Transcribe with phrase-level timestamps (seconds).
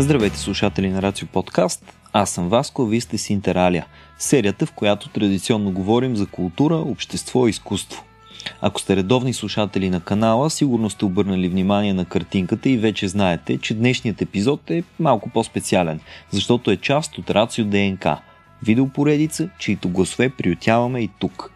[0.00, 3.86] Здравейте слушатели на Рацио Подкаст, аз съм Васко, вие сте с Интералия,
[4.18, 8.04] серията в която традиционно говорим за култура, общество и изкуство.
[8.60, 13.58] Ако сте редовни слушатели на канала, сигурно сте обърнали внимание на картинката и вече знаете,
[13.58, 18.16] че днешният епизод е малко по-специален, защото е част от Рацио ДНК,
[18.62, 21.52] видеопоредица, чието гласове приютяваме и тук.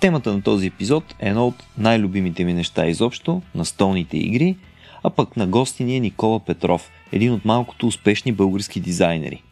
[0.00, 4.56] Темата на този епизод е едно от най-любимите ми неща изобщо, настолните игри,
[5.02, 9.42] а пък на гости ни е Никола Петров, един от малкото успешни български дизайнери.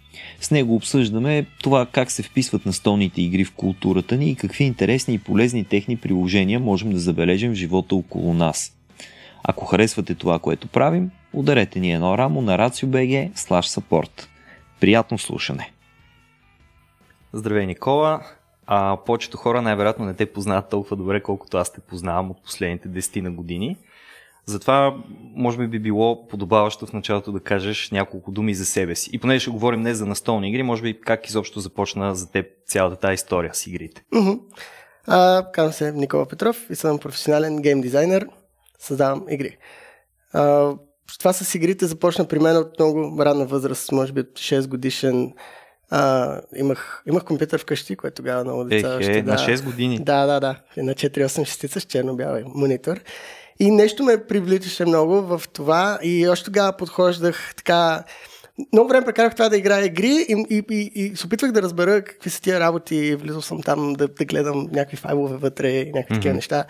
[0.41, 5.15] С него обсъждаме това как се вписват настолните игри в културата ни и какви интересни
[5.15, 8.73] и полезни техни приложения можем да забележим в живота около нас.
[9.45, 14.27] Ако харесвате това, което правим, ударете ни едно рамо на RACIO.BG support.
[14.81, 15.73] Приятно слушане!
[17.33, 18.21] Здравей, Никола!
[18.67, 22.89] А, повечето хора най-вероятно не те познават толкова добре, колкото аз те познавам от последните
[22.89, 23.77] 10 на години.
[24.49, 24.97] Затова,
[25.37, 29.11] може би би било подобаващо в началото да кажеш няколко думи за себе си.
[29.13, 32.47] И понеже ще говорим не за настолни игри, може би как изобщо започна за теб
[32.67, 34.03] цялата тази история с игрите.
[35.53, 38.29] Казвам се Никола Петров и съм професионален гейм дизайнер.
[38.79, 39.57] Създавам игри.
[40.33, 40.75] А,
[41.19, 45.33] това с игрите започна при мен от много ранна възраст, може би от 6 годишен.
[45.91, 49.99] А, имах, имах компютър вкъщи, което тогава много деца Ех, е, да, на 6 години.
[49.99, 50.57] Да, да, да.
[50.77, 53.01] На 486 с черно-бял монитор.
[53.61, 58.05] И нещо ме привличаше много в това и още тогава подхождах така...
[58.73, 62.03] Много време прекарах това да играя игри и, и, и, и се опитвах да разбера
[62.03, 63.15] какви са тия работи.
[63.15, 66.15] Влизал съм там да, да гледам някакви файлове вътре и някакви mm-hmm.
[66.15, 66.65] такива неща,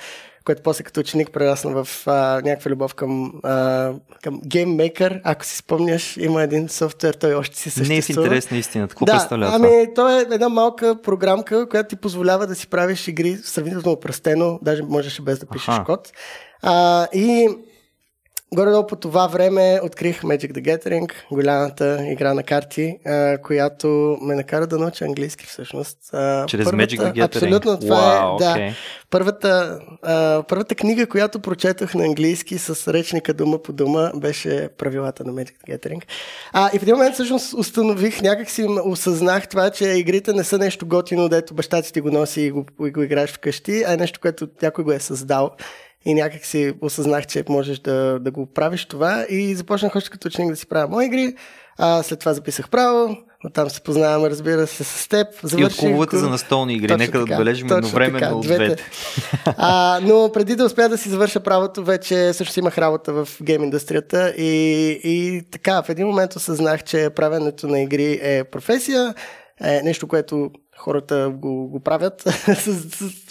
[0.45, 3.93] което после като ученик прерасна в а, някаква любов към, а,
[4.23, 5.21] към Game Maker.
[5.25, 7.89] Ако си спомняш, има един софтуер, той още си съществува.
[7.89, 8.91] Не е в интерес на истината.
[8.91, 10.09] Какво да, представлява ами, това?
[10.09, 14.83] то е една малка програмка, която ти позволява да си правиш игри сравнително упростено, даже
[14.83, 15.85] можеше без да пишеш Аха.
[15.85, 16.13] код.
[16.63, 17.49] А, и
[18.55, 24.35] горе-долу по това време открих Magic the Gathering, голямата игра на карти, а, която ме
[24.35, 25.99] накара да науча английски всъщност.
[26.13, 27.25] А, Чрез Magic the Gathering?
[27.25, 28.39] Абсолютно, това Вау, е.
[28.39, 28.71] Да, окей.
[29.11, 35.25] първата, а, първата книга, която прочетох на английски с речника дума по дума, беше правилата
[35.25, 36.03] на Magic the Gathering.
[36.53, 40.59] А, и в един момент всъщност установих, някак си осъзнах това, че игрите не са
[40.59, 43.93] нещо готино, дето баща ти ти го носи и го, и го играеш вкъщи, а
[43.93, 45.51] е нещо, което някой го е създал.
[46.07, 50.29] И някак си осъзнах, че можеш да, да го правиш това и започнах още като
[50.29, 51.35] ученик да си правя мои игри.
[51.79, 55.27] А, след това записах право, оттам се познавам, разбира се, с теб.
[55.27, 56.89] И от Завърших клубовете за настолни игри.
[56.89, 58.77] Точно Нека да така, отбележим точно едновременно от двете.
[59.57, 63.63] А, но преди да успя да си завърша правото, вече също имах работа в гейм
[63.63, 64.53] индустрията и,
[65.05, 69.15] и така, в един момент осъзнах, че правенето на игри е професия,
[69.63, 72.25] е нещо, което хората го, го правят,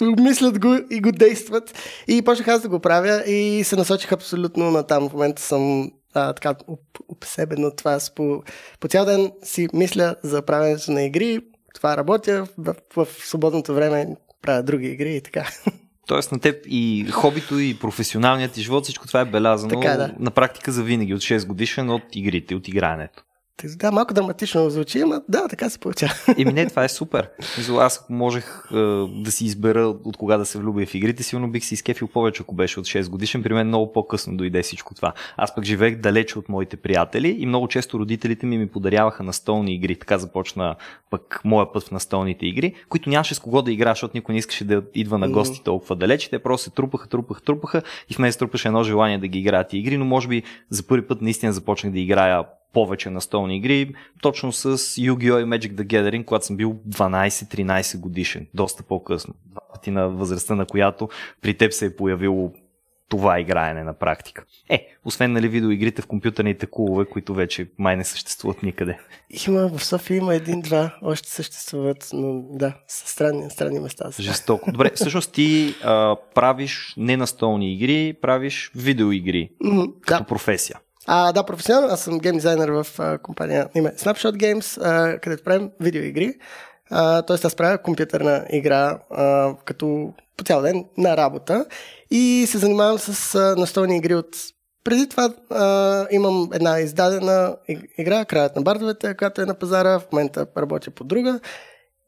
[0.00, 1.74] мислят го и го действат.
[2.08, 5.08] И почнах аз да го правя и се насочих абсолютно на там.
[5.08, 8.00] В момента съм а, така об- обсебен от това.
[8.00, 8.42] С По,
[8.80, 11.40] по цял ден си мисля за правенето на игри.
[11.74, 15.48] Това работя в, в, в свободното време правя други игри и така.
[16.06, 19.96] Тоест на теб и хобито, и професионалният ти живот, всичко това е белязано Така е,
[19.96, 20.14] да.
[20.18, 23.22] на практика за винаги от 6 годишен от игрите, от игрането.
[23.64, 26.12] Да, малко драматично звучи, ама да, така се получава.
[26.38, 27.30] Еми не, това е супер.
[27.78, 28.76] Аз ако можех е,
[29.08, 32.42] да си избера от кога да се влюбя в игрите, сигурно бих си изкефил повече,
[32.42, 33.42] ако беше от 6 годишен.
[33.42, 35.12] При мен много по-късно дойде всичко това.
[35.36, 39.74] Аз пък живеех далече от моите приятели и много често родителите ми ми подаряваха настолни
[39.74, 39.96] игри.
[39.96, 40.76] Така започна
[41.10, 44.38] пък моя път в настолните игри, които нямаше с кого да игра, защото никой не
[44.38, 46.28] искаше да идва на гости толкова далеч.
[46.28, 49.38] Те просто се трупаха, трупаха, трупаха и в мен се трупаше едно желание да ги
[49.38, 52.44] играят игри, но може би за първи път наистина започнах да играя
[52.76, 55.42] повече настолни игри, точно с Yu-Gi-Oh!
[55.42, 59.34] и Magic the Gathering, когато съм бил 12-13 годишен, доста по-късно.
[59.46, 61.08] Два пъти на възрастта, на която
[61.42, 62.52] при теб се е появило
[63.08, 64.44] това играене на практика.
[64.68, 68.98] Е, освен нали видеоигрите в компютърните клубове, които вече май не съществуват никъде.
[69.48, 74.12] Има, в София има един-два, още съществуват, но да, са странни, странни места.
[74.12, 74.22] са.
[74.22, 74.72] Жестоко.
[74.72, 80.26] Добре, всъщност ти а, правиш не настолни игри, правиш видеоигри Мгм, като Да.
[80.28, 80.78] професия.
[81.06, 85.44] А, да, професионално аз съм гейм дизайнер в а, компания име Snapshot Games, а, където
[85.44, 86.34] правим видеоигри.
[87.26, 91.66] Тоест аз правя компютърна игра а, като по цял ден на работа
[92.10, 94.36] и се занимавам с а, настолни игри от
[94.84, 99.98] преди това а, имам една издадена иг- игра, Краят на бардовете, която е на пазара,
[99.98, 101.40] в момента работя по друга.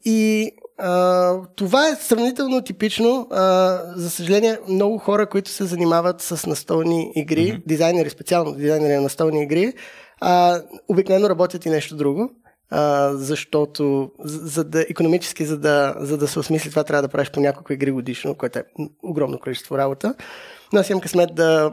[0.04, 3.26] И а, това е сравнително типично.
[3.30, 7.62] А, за съжаление, много хора, които се занимават с настолни игри, mm-hmm.
[7.66, 9.72] дизайнери, специално дизайнери на настолни игри,
[10.20, 12.30] а, обикновено работят и нещо друго.
[12.70, 17.08] А, защото за, за да економически, за да, за да се осмисли това, трябва да
[17.08, 18.64] правиш по няколко игри годишно, което е
[19.02, 20.14] огромно количество работа.
[20.72, 21.72] Но аз имам късмет да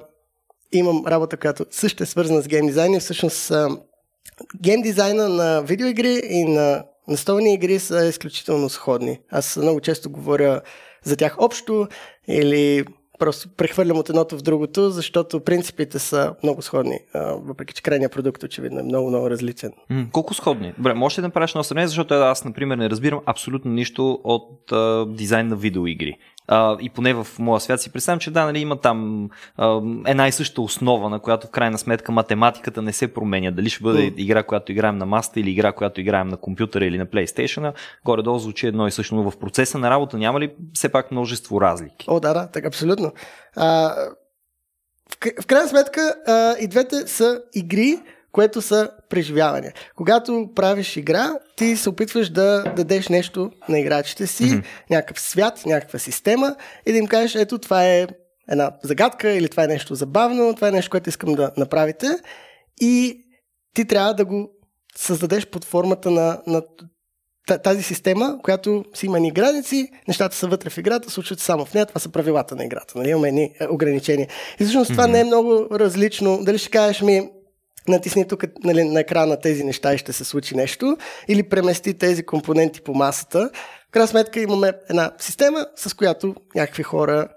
[0.71, 3.51] имам работа, която също е свързана с гейм дизайн и всъщност
[4.61, 9.19] гейм дизайна на видеоигри и на настолни игри са изключително сходни.
[9.31, 10.61] Аз много често говоря
[11.03, 11.87] за тях общо
[12.27, 12.85] или
[13.19, 18.43] просто прехвърлям от едното в другото, защото принципите са много сходни, въпреки че крайният продукт
[18.43, 19.71] очевидно е много, много различен.
[19.89, 20.73] М- колко сходни?
[20.77, 25.05] Добре, можете да направиш едно сравнение, защото аз, например, не разбирам абсолютно нищо от а,
[25.09, 26.17] дизайн на видеоигри.
[26.47, 30.27] А, и поне в моя свят си представям, че да, нали, има там а, една
[30.27, 33.51] и съща основа, на която в крайна сметка математиката не се променя.
[33.51, 34.15] Дали ще бъде mm.
[34.15, 37.73] игра, която играем на маста или игра, която играем на компютъра или на PlayStation,
[38.05, 41.61] горе-долу звучи едно и също, но в процеса на работа няма ли все пак множество
[41.61, 42.05] разлики?
[42.09, 43.11] О, да, да, так абсолютно.
[43.55, 43.95] А,
[45.09, 47.99] в, в крайна сметка а, и двете са игри,
[48.35, 49.73] което са преживявания.
[49.95, 54.63] Когато правиш игра, ти се опитваш да дадеш нещо на играчите си, mm-hmm.
[54.89, 56.55] някакъв свят, някаква система
[56.85, 58.07] и да им кажеш, ето това е
[58.49, 62.07] една загадка или това е нещо забавно, това е нещо, което искам да направите
[62.81, 63.23] и
[63.73, 64.49] ти трябва да го
[64.97, 66.61] създадеш под формата на, на
[67.63, 71.73] тази система, която си има ни граници, нещата са вътре в играта, случват само в
[71.73, 73.09] нея, това са правилата на играта, нали?
[73.09, 74.27] имаме ни е, ограничения.
[74.59, 74.93] И всъщност mm-hmm.
[74.93, 76.43] това не е много различно.
[76.43, 77.29] Дали ще кажеш ми,
[77.87, 80.97] натисни тук нали, на екрана тези неща и ще се случи нещо,
[81.27, 83.49] или премести тези компоненти по масата.
[83.89, 87.27] В крайна сметка имаме една система, с която някакви хора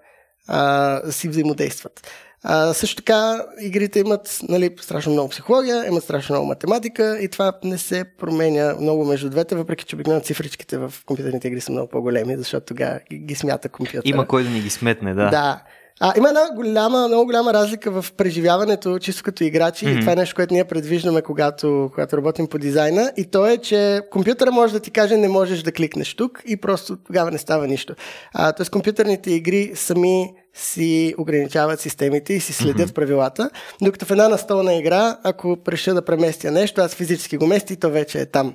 [0.47, 2.11] а, си взаимодействат.
[2.43, 7.53] А, също така, игрите имат нали, страшно много психология, имат страшно много математика и това
[7.65, 11.89] не се променя много между двете, въпреки че обикновено цифричките в компютърните игри са много
[11.89, 14.03] по-големи, защото тогава ги, ги смята компютър.
[14.05, 15.31] Има кой да ни ги сметне, да.
[15.31, 15.63] Да.
[16.01, 19.87] А, има една голяма, много голяма разлика в преживяването, чисто като играчи.
[19.87, 19.97] Mm-hmm.
[19.97, 23.13] И това е нещо, което ние предвиждаме, когато, когато работим по дизайна.
[23.17, 26.57] И то е, че компютъра може да ти каже, не можеш да кликнеш тук и
[26.57, 27.95] просто тогава не става нищо.
[28.35, 32.95] А, тоест компютърните игри сами си ограничават системите и си следят mm-hmm.
[32.95, 33.51] правилата,
[33.83, 37.91] докато в една настолна игра, ако реша да преместя нещо, аз физически го мести, то
[37.91, 38.55] вече е там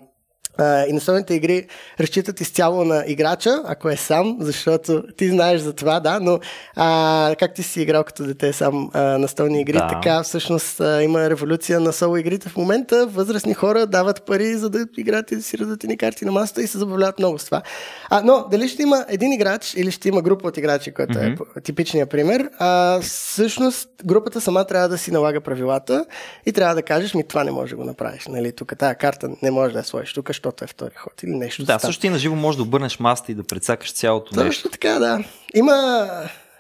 [0.60, 1.68] Uh, и настолните игри
[2.00, 6.40] разчитат изцяло на играча, ако е сам, защото ти знаеш за това, да, но
[6.78, 9.88] uh, как ти си играл като дете сам uh, настолни игри, да.
[9.88, 13.08] така всъщност uh, има революция на соло игрите в момента.
[13.08, 16.62] Възрастни хора дават пари, за да играят и да си раздадат ни карти на масата
[16.62, 17.62] и се забавляват много с това.
[18.10, 21.58] А, но дали ще има един играч или ще има група от играчи, което mm-hmm.
[21.58, 26.06] е типичният пример, а, всъщност групата сама трябва да си налага правилата
[26.46, 28.28] и трябва да кажеш, ми това не може да го направиш.
[28.28, 28.52] Нали?
[28.52, 31.64] Тук тази карта не може да я сложиш тук, защото е втори ход или нещо.
[31.64, 34.70] Да, също и на живо можеш да обърнеш маста и да прецакаш цялото Точно нещо.
[34.70, 35.24] Така, да.
[35.56, 36.08] Има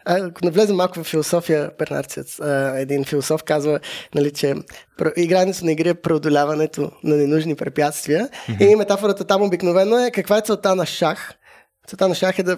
[0.05, 2.39] ако навлезем малко в философия, Пернарцец,
[2.75, 3.79] един философ казва,
[4.15, 4.55] нали, че
[5.17, 8.29] игрането на игри е преодоляването на ненужни препятствия.
[8.29, 8.71] Mm-hmm.
[8.71, 11.33] И метафората там обикновено е каква е целта на шах.
[11.87, 12.57] Целта на шах е да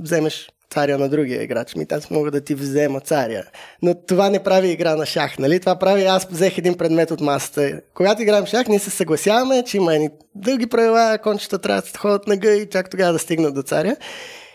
[0.00, 1.74] вземеш царя на другия играч.
[1.74, 3.44] Ми аз мога да ти взема царя.
[3.82, 5.60] Но това не прави игра на шах, нали?
[5.60, 7.80] Това прави аз взех един предмет от масата.
[7.94, 12.26] Когато играем шах, ние се съгласяваме, че има едни дълги правила, кончета трябва да ходят
[12.26, 13.96] на гъй чак тогава да стигнат до царя.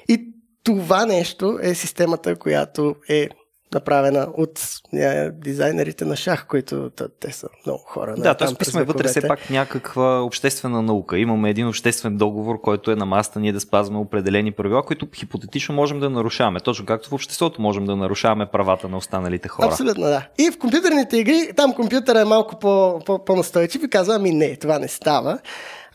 [0.08, 3.30] И това нещо е системата, която е
[3.74, 4.62] направена от
[4.94, 8.16] не, дизайнерите на шах, които те са много хора.
[8.18, 8.66] Да, т.е.
[8.66, 11.18] сме вътре все пак някаква обществена наука.
[11.18, 15.76] Имаме един обществен договор, който е на маста ние да спазваме определени правила, които хипотетично
[15.76, 16.60] можем да нарушаваме.
[16.60, 19.68] Точно както в обществото можем да нарушаваме правата на останалите хора.
[19.68, 20.28] Абсолютно, да.
[20.38, 24.56] И в компютърните игри, там компютъра е малко по, по, по-настойчив и казва, ами не,
[24.56, 25.40] това не става.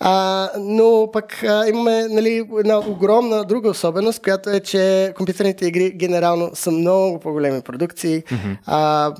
[0.00, 5.90] А, но пък а, имаме нали, една огромна друга особеност, която е, че компютърните игри
[5.90, 8.22] генерално са много по-големи продукции.
[8.22, 8.58] Mm-hmm.
[8.66, 9.12] А,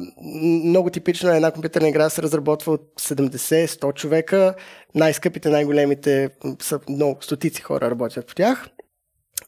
[0.65, 4.55] много типично е една компютърна игра се разработва от 70-100 човека.
[4.95, 6.31] Най-скъпите, най-големите
[6.63, 8.69] са много стотици хора работят по тях.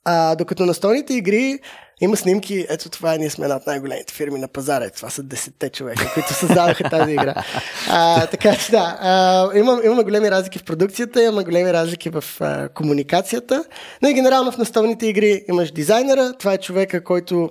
[0.04, 1.58] А, докато настолните игри
[2.00, 4.90] има снимки, ето това е, ние сме една от най-големите фирми на пазара.
[4.90, 7.35] Това са десетте човека, които създадаха тази игра.
[7.90, 12.25] А, така че да, а, има, имаме големи разлики в продукцията, имаме големи разлики в
[12.40, 13.64] а, комуникацията.
[14.02, 17.50] Но и генерално в настолните игри имаш дизайнера, това е човека, който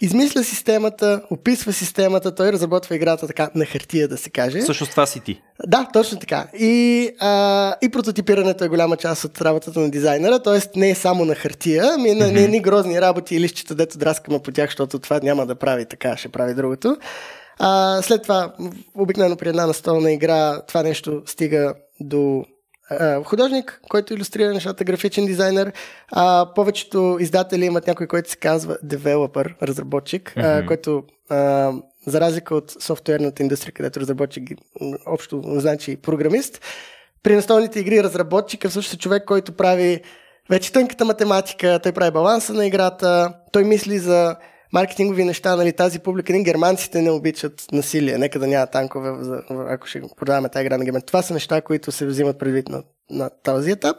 [0.00, 4.62] измисля системата, описва системата, той разработва играта така на хартия, да се каже.
[4.62, 5.40] Също това си ти.
[5.66, 6.46] Да, точно така.
[6.58, 10.78] И, а, и прототипирането е голяма част от работата на дизайнера, т.е.
[10.78, 12.48] не е само на хартия, ами на mm-hmm.
[12.48, 16.16] ни грозни работи и лищите, дето драскаме по тях, защото това няма да прави така,
[16.16, 16.96] ще прави другото.
[17.58, 18.52] А, след това,
[18.94, 22.44] обикновено при една настолна игра, това нещо стига до
[23.24, 25.72] художник, който иллюстрира нещата, графичен дизайнер.
[26.12, 30.62] А, повечето издатели имат някой, който се казва девелопър, разработчик, mm-hmm.
[30.62, 31.72] а, който а,
[32.06, 34.50] за разлика от софтуерната индустрия, където разработчик
[35.06, 36.60] общо значи програмист,
[37.22, 40.00] при настолните игри разработчик е всъщност човек, който прави
[40.50, 44.36] вече тънката математика, той прави баланса на играта, той мисли за
[44.72, 49.12] маркетингови неща, нали, тази публика, не, германците не обичат насилие, нека да няма танкове,
[49.68, 51.02] ако ще продаваме тази игра на герман.
[51.02, 53.96] Това са неща, които се взимат предвид на, на този етап.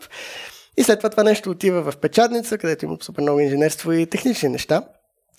[0.77, 4.49] И след това това нещо отива в печатница, където има супер много инженерство и технични
[4.49, 4.83] неща.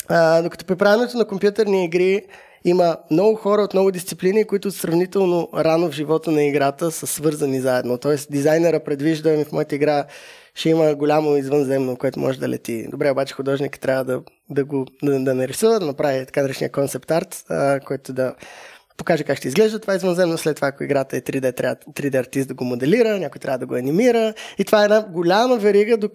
[0.08, 2.22] А, докато при правенето на компютърни игри
[2.64, 7.60] има много хора от много дисциплини, които сравнително рано в живота на играта са свързани
[7.60, 7.98] заедно.
[7.98, 10.04] Тоест дизайнера предвижда в моята игра
[10.54, 12.86] ще има голямо извънземно, което може да лети.
[12.90, 17.10] Добре, обаче художник трябва да, да го да, да нарисува, да направи така наречения концепт
[17.10, 17.44] арт,
[17.86, 18.34] който да
[18.98, 20.38] покаже как ще изглежда това извънземно.
[20.38, 23.66] След това, ако играта е 3D, трябва 3D артист да го моделира, някой трябва да
[23.66, 24.34] го анимира.
[24.58, 26.08] И това е една голяма верига,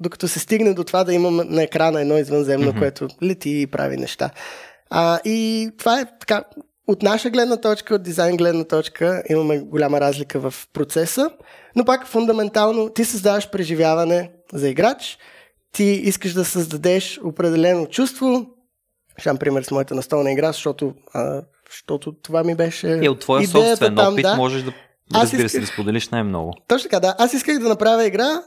[0.00, 2.78] докато се стигне до това да имаме на екрана едно извънземно, mm-hmm.
[2.78, 4.30] което лети и прави неща.
[4.90, 6.44] А, и това е така,
[6.90, 11.30] от наша гледна точка, от дизайн гледна точка, имаме голяма разлика в процеса,
[11.76, 15.18] но пак фундаментално ти създаваш преживяване за играч,
[15.72, 18.46] ти искаш да създадеш определено чувство,
[19.18, 22.98] ще пример с моята настолна игра, защото, а, защото това ми беше.
[23.02, 24.36] И от твоя собствен там, опит да.
[24.36, 24.72] можеш да,
[25.14, 25.50] разбира исках...
[25.50, 26.52] се, да споделиш най-много.
[26.68, 27.14] Точно така, да.
[27.18, 28.42] Аз исках да направя игра,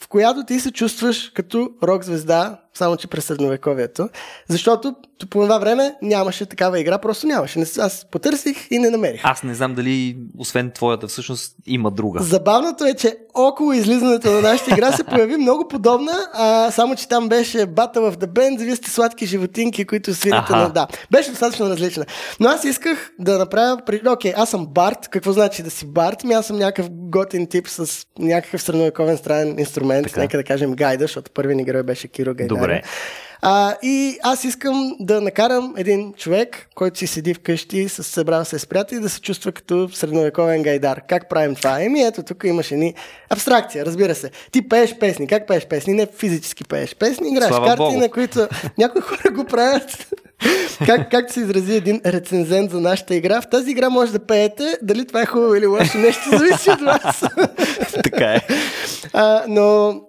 [0.00, 4.08] в която ти се чувстваш като рок звезда, само че през средновековието,
[4.48, 4.94] защото
[5.30, 7.60] по това време нямаше такава игра, просто нямаше.
[7.78, 9.20] Аз потърсих и не намерих.
[9.24, 12.22] Аз не знам дали, освен твоята, всъщност има друга.
[12.22, 17.08] Забавното е, че около излизането на нашата игра се появи много подобна, а, само че
[17.08, 20.68] там беше Battle of the Band, вие сте сладки животинки, които свирите на...
[20.68, 22.06] Да, беше достатъчно различна.
[22.40, 23.78] Но аз исках да направя...
[24.08, 25.08] Окей, аз съм Барт.
[25.08, 26.24] Какво значи да си Барт?
[26.24, 30.06] Ми аз съм някакъв готин тип с някакъв средновековен странен инструмент.
[30.06, 30.20] Така.
[30.20, 32.34] Нека да кажем гайда, защото първи ни герой беше Киро.
[32.34, 32.65] Добре.
[33.42, 38.58] А, и аз искам да накарам един човек, който си седи вкъщи, с събрал се
[38.58, 41.02] с приятели, да се чувства като средновековен гайдар.
[41.08, 41.82] Как правим това?
[41.82, 42.94] Еми ето, тук имаш едни
[43.30, 44.30] абстракция, разбира се.
[44.52, 45.26] Ти пееш песни.
[45.26, 45.94] Как пееш песни?
[45.94, 47.98] Не физически пееш песни, играеш Слава карти, Богу.
[47.98, 50.06] на които някои хора го правят.
[50.86, 53.40] как, как се изрази един рецензент за нашата игра?
[53.40, 54.78] В тази игра може да пеете.
[54.82, 57.24] Дали това е хубаво или лошо нещо, зависи от вас.
[58.04, 58.40] така е.
[59.12, 60.00] А, но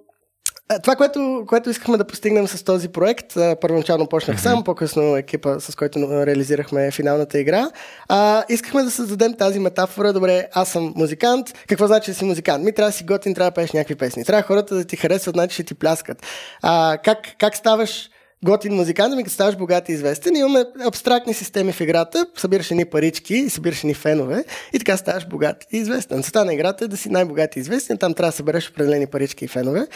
[0.83, 5.75] това, което, което искахме да постигнем с този проект, първоначално почнах сам, по-късно екипа, с
[5.75, 7.69] който реализирахме финалната игра,
[8.09, 12.63] а, искахме да създадем тази метафора, добре, аз съм музикант, какво значи да си музикант?
[12.63, 15.36] Ми трябва да си готин, трябва да пееш някакви песни, трябва хората да ти харесват,
[15.36, 16.17] значи ще ти пляскат.
[16.62, 18.09] А, как, как ставаш
[18.46, 20.36] готин музикант, ами като ставаш богат и известен.
[20.36, 25.65] Имаме абстрактни системи в играта, събираш ни парички събираш ни фенове и така ставаш богат
[25.72, 26.24] и известен.
[26.24, 29.46] Целта на играта е да си най-богат и известен, там трябва да събереш определени парички
[29.46, 29.88] и фенове.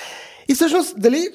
[0.50, 1.28] И всъщност, дали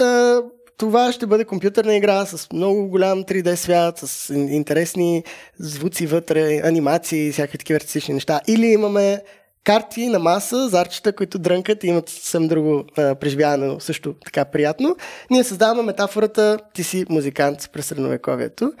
[0.00, 0.40] а,
[0.78, 5.24] това ще бъде компютърна игра с много голям 3D свят, с интересни
[5.58, 8.40] звуци вътре, анимации, всякакви такива артистични неща.
[8.48, 9.22] Или имаме
[9.64, 14.96] карти на маса, зарчета, които дрънкат и имат съвсем друго а, преживяване, също така приятно.
[15.30, 18.72] Ние създаваме метафората ти си музикант през средновековието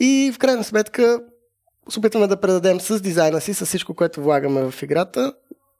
[0.00, 1.20] и в крайна сметка
[1.88, 5.32] се опитваме да предадем с дизайна си, с всичко, което влагаме в играта,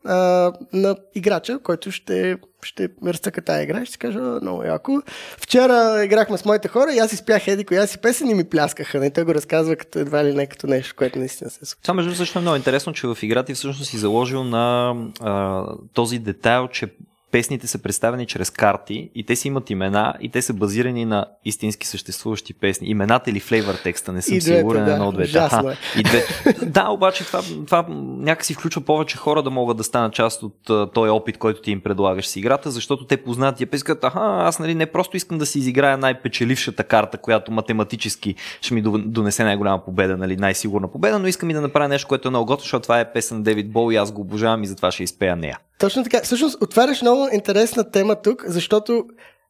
[0.08, 5.02] а, на играча, който ще, ще разцъка тази игра ще си кажа, много яко.
[5.38, 9.00] Вчера играхме с моите хора и аз изпях еди коя си песен и ми пляскаха.
[9.00, 11.82] Не той го разказва като едва ли не като нещо, което наистина се случва.
[11.82, 15.64] Това между също е много интересно, че в играта ти всъщност си заложил на а,
[15.94, 16.88] този детайл, че
[17.30, 21.26] песните са представени чрез карти и те си имат имена и те са базирани на
[21.44, 22.88] истински съществуващи песни.
[22.88, 25.38] Имената или флейвър текста, не съм и двете, сигурен да, едно от двете.
[25.38, 26.00] Аха, е.
[26.00, 26.66] и двете.
[26.66, 27.86] да, обаче това, това
[28.18, 31.70] някакси включва повече хора да могат да станат част от uh, този опит, който ти
[31.70, 35.38] им предлагаш с играта, защото те познат тия песни, аха, аз нали не просто искам
[35.38, 41.18] да си изиграя най-печелившата карта, която математически ще ми донесе най-голяма победа, нали, най-сигурна победа,
[41.18, 43.42] но искам и да направя нещо, което е много готово, защото това е песен на
[43.42, 45.58] Девид Бол и аз го обожавам и затова ще изпея нея.
[45.78, 46.20] Точно така.
[46.22, 49.04] Всъщност отваряш много интересна тема тук, защото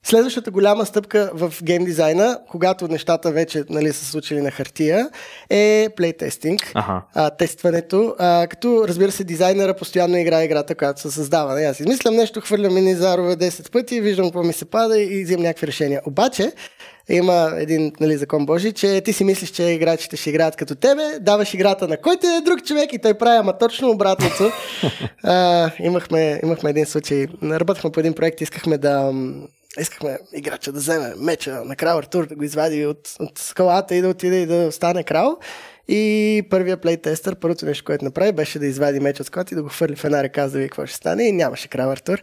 [0.05, 5.11] Следващата голяма стъпка в гейм дизайна, когато нещата вече нали, са случили на хартия,
[5.50, 7.02] е плейтестинг, ага.
[7.14, 11.55] а, тестването, а, като разбира се дизайнера постоянно играе играта, която се създава.
[11.55, 15.25] Нали, аз измислям нещо, хвърлям мини зарове 10 пъти, виждам какво ми се пада и
[15.25, 16.00] взимам някакви решения.
[16.07, 16.52] Обаче,
[17.09, 21.19] има един нали, закон Божий, че ти си мислиш, че играчите ще играят като тебе,
[21.21, 24.50] даваш играта на който е друг човек и той прави, ама точно обратното.
[25.25, 29.12] а, имахме, имахме един случай, работехме по един проект, искахме да
[29.80, 34.00] искахме играча да вземе меча на крал Артур, да го извади от, от скалата и
[34.00, 35.38] да отиде и да стане крал.
[35.88, 39.62] И първия плейтестър, първото нещо, което направи, беше да извади меч от Скот и да
[39.62, 41.25] го хвърли в една река, за да види какво ще стане.
[41.25, 42.21] И нямаше крав Артур.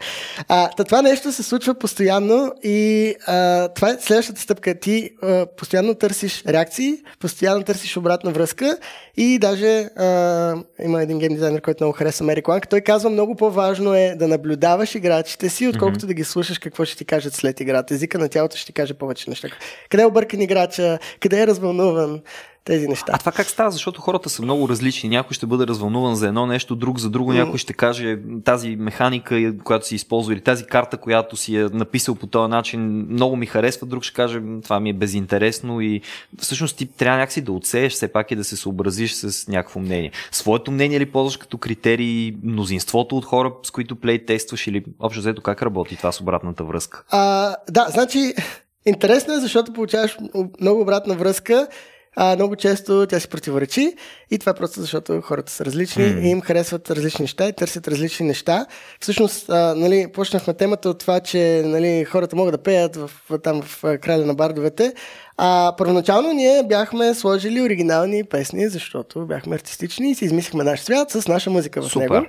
[0.47, 4.75] А, това нещо се случва постоянно и а, това е следващата стъпка.
[4.79, 8.77] Ти а, постоянно търсиш реакции, постоянно търсиш обратна връзка
[9.17, 12.69] и даже а, има един гейм дизайнер, който много харесва Мери Кланк.
[12.69, 16.07] Той казва, много по-важно е да наблюдаваш играчите си, отколкото mm-hmm.
[16.07, 17.93] да ги слушаш какво ще ти кажат след играта.
[17.93, 19.47] Езика на тялото ще ти каже повече неща.
[19.89, 22.21] Къде е объркан играча, къде е развълнуван
[22.65, 23.11] тези неща.
[23.15, 23.71] А това как става?
[23.71, 25.09] Защото хората са много различни.
[25.09, 27.33] Някой ще бъде развълнуван за едно нещо, друг за друго.
[27.33, 32.15] Някой ще каже тази механика, която си използва или тази карта, която си е написал
[32.15, 33.87] по този начин, много ми харесва.
[33.87, 36.01] Друг ще каже, това ми е безинтересно и
[36.39, 40.11] всъщност ти трябва някакси да отсееш все пак и да се съобразиш с някакво мнение.
[40.31, 45.19] Своето мнение ли ползваш като критерий, мнозинството от хора, с които плей тестваш или общо
[45.19, 47.03] взето как работи това с обратната връзка?
[47.09, 48.33] А, да, значи
[48.85, 50.17] интересно е, защото получаваш
[50.61, 51.67] много обратна връзка
[52.15, 53.93] а, много често тя си противоречи
[54.31, 56.21] и това е просто защото хората са различни mm.
[56.21, 58.65] и им харесват различни неща и търсят различни неща.
[58.99, 63.11] Всъщност, а, нали, почнахме темата от това, че нали, хората могат да пеят в,
[63.43, 64.93] там в краля на бардовете.
[65.37, 71.11] А първоначално ние бяхме сложили оригинални песни, защото бяхме артистични и си измислихме наш свят
[71.11, 72.09] с наша музика в Супер.
[72.09, 72.25] него.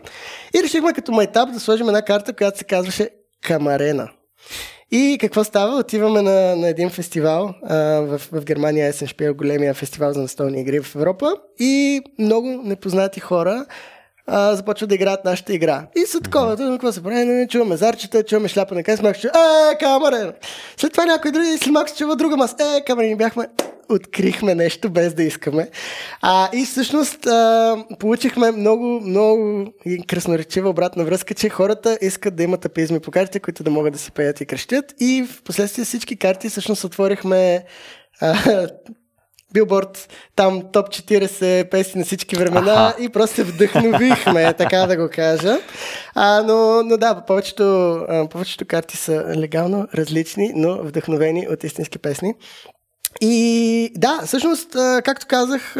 [0.56, 3.10] И решихме като майтап да сложим една карта, която се казваше
[3.42, 4.08] Камарена.
[4.90, 5.78] И какво става?
[5.78, 10.60] Отиваме на, на един фестивал а, в, в Германия, Есен Шпил, големия фестивал за настолни
[10.60, 13.66] игри в Европа и много непознати хора
[14.26, 15.86] а, започват да играят нашата игра.
[15.96, 16.72] И са такова, mm-hmm.
[16.72, 20.32] какво се прави, не, чуваме зарчета, чуваме шляпа на къс, че е, камера!
[20.76, 23.46] След това някой други, след малко се чува друга маса, е, камера, ни бяхме
[23.88, 25.68] открихме нещо без да искаме.
[26.22, 29.66] А, и всъщност а, получихме много, много
[30.08, 33.98] красноречива обратна връзка, че хората искат да имат апизми по картите, които да могат да
[33.98, 34.94] си пеят и крещят.
[35.00, 37.64] И в последствие всички карти всъщност отворихме
[38.20, 38.66] а,
[39.52, 43.02] билборд, там топ 40 песни на всички времена Аха.
[43.02, 45.58] и просто се вдъхновихме, така да го кажа.
[46.14, 52.34] А, но, но да, повечето, повечето карти са легално различни, но вдъхновени от истински песни.
[53.20, 54.68] И да, всъщност,
[55.04, 55.76] както казах,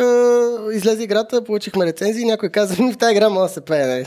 [0.73, 3.87] излезе играта, получихме рецензии, някой каза, ми в тази игра може да се пее.
[3.87, 4.07] Нали?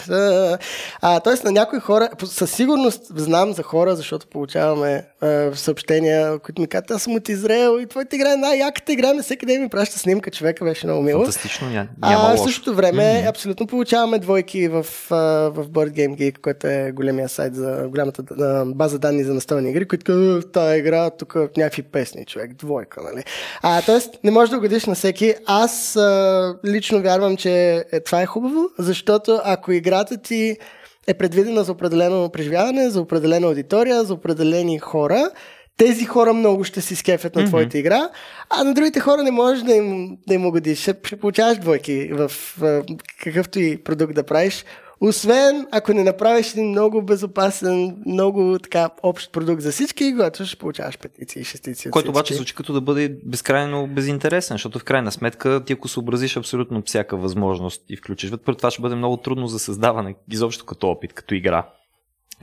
[1.01, 6.62] А, тоест на някои хора, със сигурност знам за хора, защото получаваме а, съобщения, които
[6.62, 9.62] ми казват, аз съм от Израел и твоята игра е най-яката игра, на всеки ден
[9.62, 11.19] ми праща снимка, човека беше много мило.
[11.19, 13.30] Фантастично, ня, няма а, в същото време, mm-hmm.
[13.30, 14.84] абсолютно получаваме двойки в,
[15.49, 18.23] в Board Game Geek, който е големия сайт за голямата
[18.65, 23.01] база данни за настолни игри, които казват, в тази игра тук някакви песни, човек, двойка,
[23.04, 23.18] нали?
[23.19, 23.25] Нали?
[23.62, 25.34] А, тоест, не можеш да угодиш на всеки.
[25.45, 30.58] Аз а, лично вярвам, че е, това е хубаво, защото ако играта ти
[31.08, 35.29] е предвидена за определено преживяване, за определена аудитория, за определени хора,
[35.77, 37.79] тези хора много ще си скефят на твоята mm-hmm.
[37.79, 38.10] игра,
[38.49, 40.79] а на другите хора не можеш да им, да им угодиш.
[40.79, 42.84] Ще, ще получаваш двойки в, в
[43.23, 44.65] какъвто и продукт да правиш.
[45.01, 50.57] Освен ако не направиш един много безопасен, много така общ продукт за всички, когато ще
[50.57, 51.91] получаваш петиции и шестици.
[51.91, 56.38] Който обаче звучи като да бъде безкрайно безинтересен, защото в крайна сметка ти ако съобразиш
[56.38, 60.88] абсолютно всяка възможност и включиш, първо това ще бъде много трудно за създаване, изобщо като
[60.88, 61.67] опит, като игра.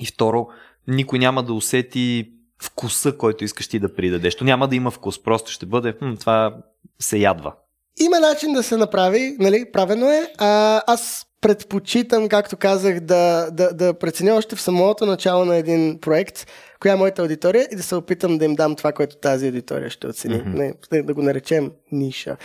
[0.00, 0.48] И второ,
[0.88, 4.36] никой няма да усети вкуса, който искаш ти да придадеш.
[4.36, 6.56] То няма да има вкус, просто ще бъде, хм, това
[6.98, 7.52] се ядва.
[8.00, 10.32] Има начин да се направи, нали, правено е.
[10.38, 15.98] А, аз предпочитам, както казах, да, да, да преценя още в самото начало на един
[16.00, 16.46] проект,
[16.80, 19.90] коя е моята аудитория и да се опитам да им дам това, което тази аудитория
[19.90, 20.34] ще оцени.
[20.34, 20.74] Mm-hmm.
[20.92, 22.36] Не, да го наречем ниша.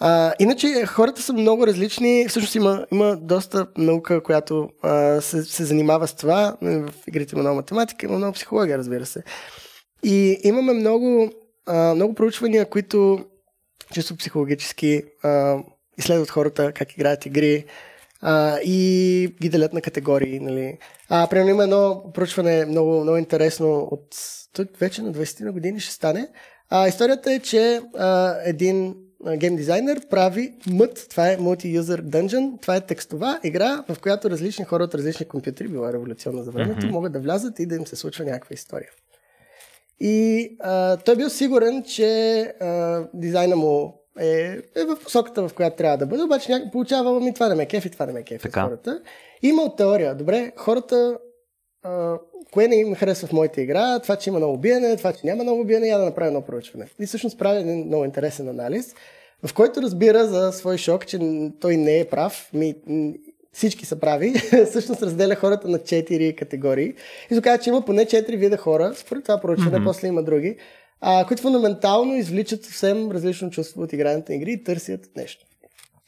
[0.00, 2.26] А, иначе хората са много различни.
[2.28, 6.56] Всъщност има, има доста наука, която а, се, се занимава с това.
[6.62, 9.22] В игрите има много математика, има много психология, разбира се.
[10.02, 11.32] И имаме много,
[11.66, 13.24] а, много проучвания, които
[13.92, 15.58] чисто психологически а,
[15.98, 17.64] изследват хората как играят игри,
[18.26, 20.40] а, и ги делят на категории.
[20.40, 20.78] Нали.
[21.08, 24.16] А, примерно има едно проучване много, много интересно от
[24.52, 26.28] тук вече на 20 на години ще стане.
[26.70, 28.94] А, историята е, че а, един
[29.36, 34.64] гейм дизайнер прави MUD, това е Multi-User Dungeon, това е текстова игра, в която различни
[34.64, 36.90] хора от различни компютри, била революционна за времето, mm-hmm.
[36.90, 38.90] могат да влязат и да им се случва някаква история.
[40.00, 45.76] И а, той бил сигурен, че а, дизайна му е, е в посоката, в която
[45.76, 48.42] трябва да бъде, обаче някак получава, ми това не ме кефи, това не ме кефи
[48.42, 48.62] така.
[48.62, 49.00] хората.
[49.42, 51.18] Има от теория, добре, хората,
[51.82, 52.18] а,
[52.52, 55.42] кое не им харесва в моята игра, това, че има много биене, това, че няма
[55.42, 56.88] много биене, я да направя едно проучване.
[57.00, 58.94] И всъщност прави един много интересен анализ,
[59.46, 61.18] в който разбира за свой шок, че
[61.60, 62.74] той не е прав, ми,
[63.52, 64.34] всички са прави,
[64.70, 66.94] всъщност разделя хората на четири категории.
[67.30, 69.84] И се че има поне четири вида хора, според това проучване, mm-hmm.
[69.84, 70.56] после има други
[71.00, 75.46] а, които фундаментално извличат съвсем различно чувство от игрането на игри и търсят нещо.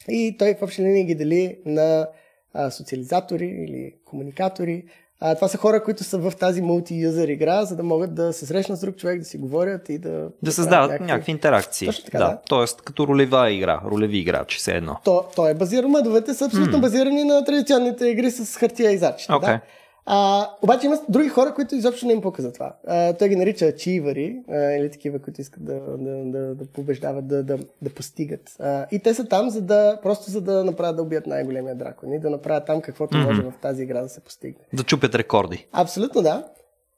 [0.09, 2.07] И той в общи линии ги дели на
[2.53, 4.83] а, социализатори или комуникатори.
[5.19, 8.45] А, това са хора, които са в тази мулти-юзер игра, за да могат да се
[8.45, 10.29] срещнат с друг човек, да си говорят и да...
[10.43, 11.87] Да създават някакви, някакви интеракции.
[11.87, 12.25] Точно така, да.
[12.25, 12.41] да.
[12.49, 14.97] Тоест, като ролева игра, ролеви играчи, все едно.
[15.03, 16.81] То, то е базирано, мъдовете са абсолютно mm.
[16.81, 19.33] базирани на традиционните игри с хартия и зачета.
[19.33, 19.41] Okay.
[19.41, 19.61] Да?
[20.09, 22.73] А, обаче има други хора, които изобщо не им пука за това.
[22.87, 27.43] А, той ги нарича ачивари, или такива, които искат да, да, да, да побеждават, да,
[27.43, 28.55] да, да постигат.
[28.59, 32.13] А, и те са там, за да, просто за да направят да убият най-големия дракон
[32.13, 33.25] и да направят там каквото mm-hmm.
[33.25, 34.63] може в тази игра да се постигне.
[34.73, 35.67] Да чупят рекорди.
[35.71, 36.43] Абсолютно да.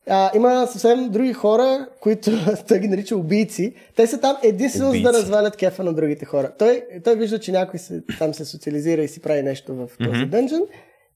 [0.08, 2.32] А, има съвсем други хора, които
[2.67, 3.74] той ги нарича убийци.
[3.95, 6.52] Те са там единствено за да развалят кефа на другите хора.
[6.60, 10.10] Той, той вижда, че някой се, там се социализира и си прави нещо в този
[10.10, 10.30] mm-hmm.
[10.30, 10.62] дънжен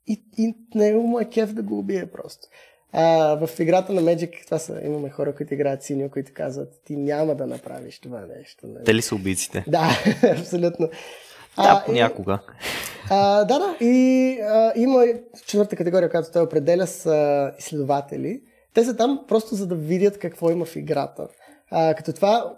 [0.07, 2.47] и, и него му е кеф да го убие просто.
[2.91, 6.95] А, в играта на Magic това са, имаме хора, които играят синьо, които казват, ти
[6.95, 8.67] няма да направиш това нещо.
[8.67, 8.83] Нали?
[8.83, 9.65] Те ли са убийците?
[9.67, 9.89] Да,
[10.39, 10.89] абсолютно.
[11.57, 12.39] Да, понякога.
[13.09, 13.85] А, да, да.
[13.85, 15.05] И а, има
[15.45, 18.41] четвърта категория, която той определя с а, изследователи.
[18.73, 21.27] Те са там просто за да видят какво има в играта.
[21.71, 22.55] А, като това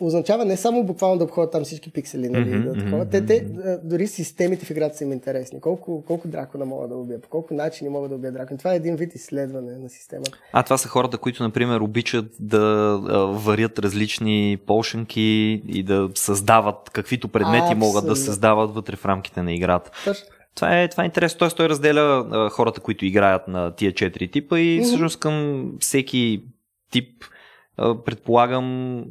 [0.00, 3.08] означава не само буквално да обходят там всички пиксели, нали, mm-hmm, да, такова.
[3.08, 3.46] Те, те,
[3.84, 5.60] дори системите в играта са им интересни.
[5.60, 8.58] Колко, колко дракона могат да убия, по колко начини могат да убия дракон.
[8.58, 10.38] Това е един вид изследване на системата.
[10.52, 12.58] А това са хората, които, например, обичат да
[13.08, 17.86] а, варят различни полшенки и да създават каквито предмети Абсолютно.
[17.86, 19.90] могат да създават вътре в рамките на играта.
[20.04, 20.26] Точно.
[20.54, 21.38] Това е, това е интересно.
[21.38, 24.84] Тоест той разделя а, хората, които играят на тия четири типа и mm-hmm.
[24.84, 26.42] всъщност към всеки
[26.90, 27.24] тип
[27.76, 29.04] а, предполагам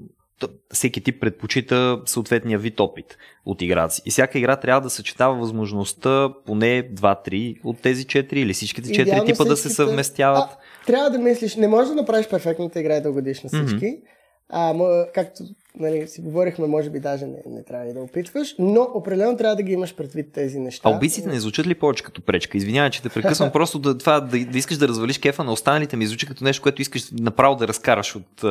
[0.73, 4.01] всеки тип предпочита съответния вид опит от играци.
[4.05, 9.01] И всяка игра трябва да съчетава възможността поне 2-3 от тези 4 или всичките 4
[9.01, 10.49] Идеално типа да се съвместяват.
[10.49, 13.85] А, трябва да мислиш, не можеш да направиш перфектната игра и да годиш на всички.
[13.85, 14.01] Mm-hmm.
[14.49, 15.43] А, както
[15.79, 19.55] нали, си говорихме, може би даже не, не трябва и да опитваш, но определено трябва
[19.55, 20.89] да ги имаш предвид тези неща.
[20.89, 22.57] А убийците не звучат ли повече като пречка?
[22.57, 25.97] Извинявай, че те прекъсвам, просто да, това, да, да, искаш да развалиш кефа на останалите
[25.97, 28.43] ми звучи като нещо, което искаш направо да разкараш от,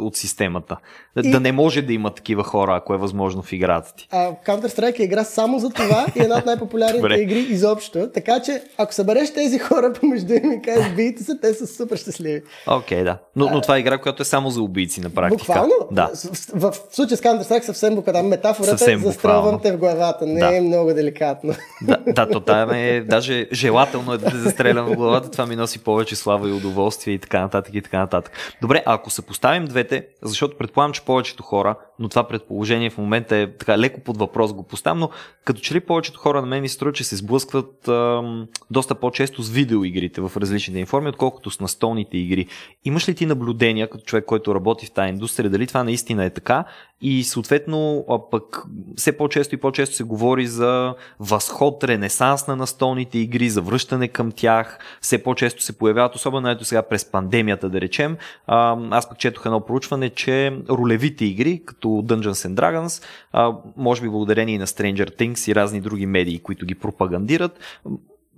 [0.00, 0.76] от системата.
[1.16, 1.30] Да, и...
[1.30, 4.08] да не може да има такива хора, ако е възможно в играта ти.
[4.10, 8.10] А, Counter-Strike е игра само за това и една от най-популярните игри изобщо.
[8.14, 11.96] Така че, ако събереш тези хора помежду им и кажеш, бийте се, те са супер
[11.96, 12.42] щастливи.
[12.66, 13.18] Окей, okay, да.
[13.36, 15.46] Но, но това е игра, която е само за убийци на практика.
[15.46, 15.72] Буквално?
[15.90, 16.10] Да.
[16.54, 18.28] В, в, в случая с Counter-Strike съвсем буквално.
[18.28, 20.26] Метафората съвсем е застрелвам те в главата.
[20.26, 20.56] Не да.
[20.56, 21.54] е много деликатно.
[21.82, 25.30] Да, да то там е даже желателно е да те застрелям в главата.
[25.30, 28.32] Това ми носи повече слава и удоволствие и така нататък и така нататък.
[28.60, 33.56] Добре, ако съпоставим двете, защото предполагам, че повечето хора, но това предположение в момента е
[33.56, 35.10] така леко под въпрос го поставям, но
[35.44, 39.42] като че ли повечето хора на мен ми струва, че се сблъскват ам, доста по-често
[39.42, 42.46] с видеоигрите в различните информи, отколкото с настолните игри.
[42.84, 46.30] Имаш ли ти наблюдения като човек, който работи в тази индустрия, дали това наистина е
[46.30, 46.63] така
[47.00, 48.62] и съответно а пък
[48.96, 54.32] все по-често и по-често се говори за възход, ренесанс на настолните игри, за връщане към
[54.32, 54.78] тях.
[55.00, 58.16] Все по-често се появяват, особено ето сега през пандемията да речем.
[58.46, 64.02] А, аз пък четох едно проучване, че ролевите игри, като Dungeons and Dragons, а, може
[64.02, 67.60] би благодарение на Stranger Things и разни други медии, които ги пропагандират,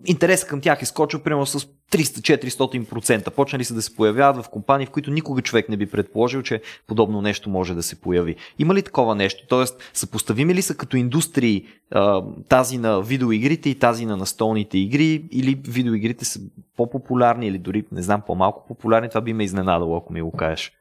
[0.04, 3.30] интерес към тях е скочил примерно с 300-400%.
[3.30, 6.62] Почнали са да се появяват в компании, в които никога човек не би предположил, че
[6.86, 8.36] подобно нещо може да се появи.
[8.58, 9.44] Има ли такова нещо?
[9.48, 11.66] Тоест, съпоставими ли са като индустрии
[12.48, 16.40] тази на видеоигрите и тази на настолните игри или видеоигрите са
[16.76, 19.08] по-популярни или дори, не знам, по-малко популярни?
[19.08, 20.72] Това би ме изненадало, ако ми го кажеш.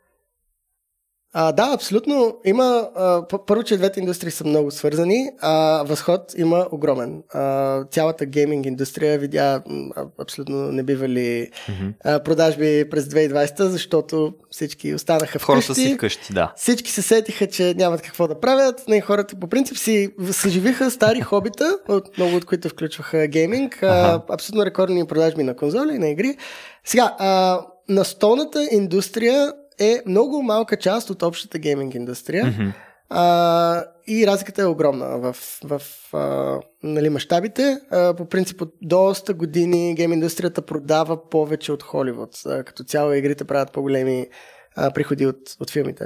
[1.37, 2.37] А, да, абсолютно.
[2.45, 2.89] Има.
[2.95, 5.29] А, първо, че двете индустрии са много свързани.
[5.39, 7.23] А, възход има огромен.
[7.33, 9.61] А, цялата гейминг индустрия видя
[9.95, 11.93] а, абсолютно небивали mm-hmm.
[12.03, 15.45] а, продажби през 2020, защото всички останаха вкъщи.
[15.45, 16.53] Хората си вкъщи, да.
[16.55, 18.87] Всички се сетиха, че нямат какво да правят.
[18.87, 23.83] Не, хората по принцип си съживиха стари хобита, от, много от които включваха гейминг.
[23.83, 26.37] А, абсолютно рекордни продажби на конзоли и на игри.
[26.85, 32.45] Сега, а, настолната индустрия е много малка част от общата гейминг индустрия.
[32.45, 32.73] Mm-hmm.
[33.09, 35.81] А, и разликата е огромна в, в
[36.13, 37.79] а, нали, мащабите.
[37.91, 42.29] А, по принцип от доста години гейм индустрията продава повече от Холивуд.
[42.45, 44.27] А, като цяло игрите правят по-големи
[44.75, 46.05] а, приходи от, от филмите.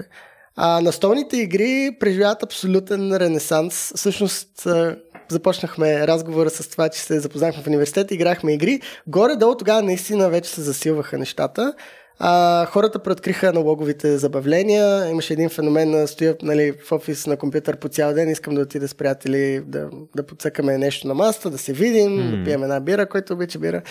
[0.55, 3.91] А настолните игри преживяват абсолютен ренесанс.
[3.95, 4.97] Всъщност а,
[5.29, 8.82] започнахме разговора с това, че се запознахме в университет, играхме игри.
[9.08, 11.73] Горе-долу тогава наистина вече се засилваха нещата.
[12.21, 15.10] А, хората преоткриха налоговите забавления.
[15.10, 18.29] Имаше един феномен стоя нали, в офис на компютър по цял ден.
[18.29, 22.38] Искам да отида с приятели да, да подсъкаме нещо на маста, да се видим, mm.
[22.38, 23.82] да пием една бира, който обича бира.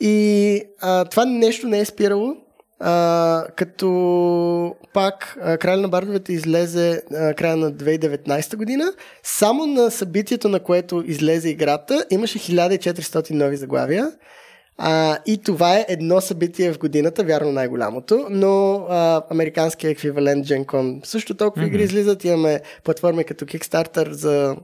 [0.00, 2.36] И а, това нещо не е спирало.
[2.80, 8.92] а, като пак Краля на бардовете излезе а, края на 2019 година.
[9.22, 14.12] Само на събитието, на което излезе играта, имаше 1400 нови заглавия.
[14.78, 21.06] А, и това е едно събитие в годината, вярно най-голямото, но а, американския еквивалент GenCon
[21.06, 21.68] също толкова mm-hmm.
[21.68, 22.24] игри излизат.
[22.24, 24.56] Имаме платформи като Kickstarter за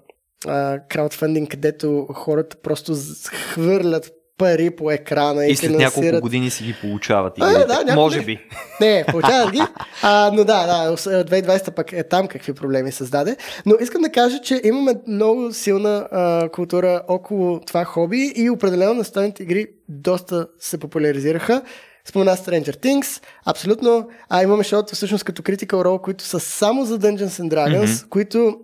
[0.88, 2.94] краудфандинг, където хората просто
[3.32, 4.12] хвърлят
[4.42, 6.04] пари по екрана и, и след финансират...
[6.04, 7.32] няколко години си ги получават.
[7.40, 7.94] А, да, няколко...
[7.94, 8.38] Може би.
[8.80, 9.60] Не, получават ги.
[10.04, 13.36] А, но да, да, 2020 пък е там какви проблеми създаде.
[13.66, 18.94] Но искам да кажа, че имаме много силна а, култура около това хоби и определено
[18.94, 21.62] настойните игри доста се популяризираха.
[22.04, 24.08] Спомена Stranger Things, абсолютно.
[24.28, 28.08] А имаме шоуто всъщност като Critical Role, които са само за Dungeons and Dragons, mm-hmm.
[28.08, 28.56] които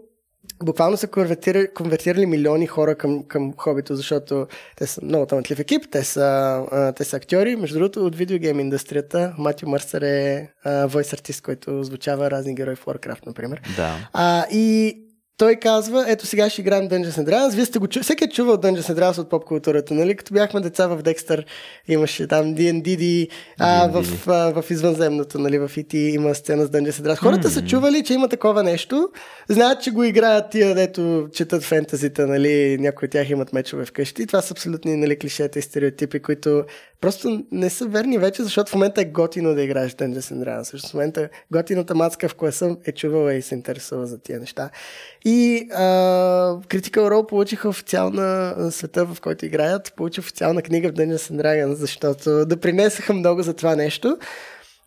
[0.63, 5.83] буквално са конвертирали, конвертирали милиони хора към, към хобито, защото те са много талантлив екип,
[5.91, 6.21] те са,
[6.71, 7.57] а, те са актьори.
[7.57, 12.85] Между другото, от видеогейм индустрията, Матю Мърсър е voice артист, който звучава разни герои в
[12.85, 13.61] Warcraft, например.
[13.77, 13.97] Да.
[14.13, 14.99] А, и
[15.39, 17.55] той казва, ето сега ще играем Dungeons and Dragons.
[17.55, 18.03] Вие сте го чу...
[18.03, 20.17] Всеки е чувал Dungeons and Dragons от поп културата, нали?
[20.17, 21.47] Като бяхме деца в Декстър,
[21.89, 25.59] имаше там D&D, а, в, а, в извънземното, нали?
[25.59, 27.17] В IT има сцена с Dungeons and Dragons.
[27.17, 27.53] Хората mm-hmm.
[27.53, 29.09] са чували, че има такова нещо.
[29.49, 32.79] Знаят, че го играят тия, дето четат фентазите, нали?
[32.81, 34.27] Някои от тях имат мечове вкъщи.
[34.27, 36.65] Това са абсолютни нали, клишета и стереотипи, които
[37.01, 40.63] просто не са верни вече, защото в момента е готино да играеш Dungeons and Dragons.
[40.63, 44.71] Също в момента готината мацка в класа е чувала и се интересува за тия неща.
[45.29, 45.85] И а,
[46.69, 51.73] Critical Role получиха официална света, в който играят, получи официална книга в Dungeons and Dragons,
[51.73, 54.19] защото да принесаха много за това нещо.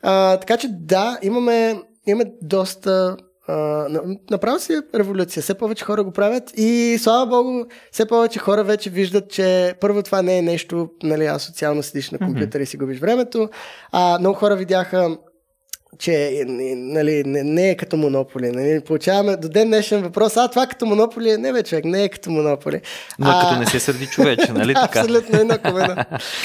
[0.03, 3.17] А, така че да, имаме, имаме доста
[3.49, 5.43] Uh, направо си е революция.
[5.43, 10.03] Все повече хора го правят и слава богу, все повече хора вече виждат, че първо
[10.03, 12.63] това не е нещо, нали, асоциално седиш на компютър mm-hmm.
[12.63, 13.49] и си губиш времето.
[13.91, 15.17] А, много хора видяха
[15.99, 18.51] че нали, не, не е като монополи.
[18.51, 18.81] Нали.
[18.81, 22.09] Получаваме до ден днешен въпрос, а това като монополи е, не бе човек, не е
[22.09, 22.81] като монополи.
[23.19, 23.41] Но а...
[23.41, 24.99] като не се сърди човече, нали така?
[24.99, 25.95] Абсолютно едно едно.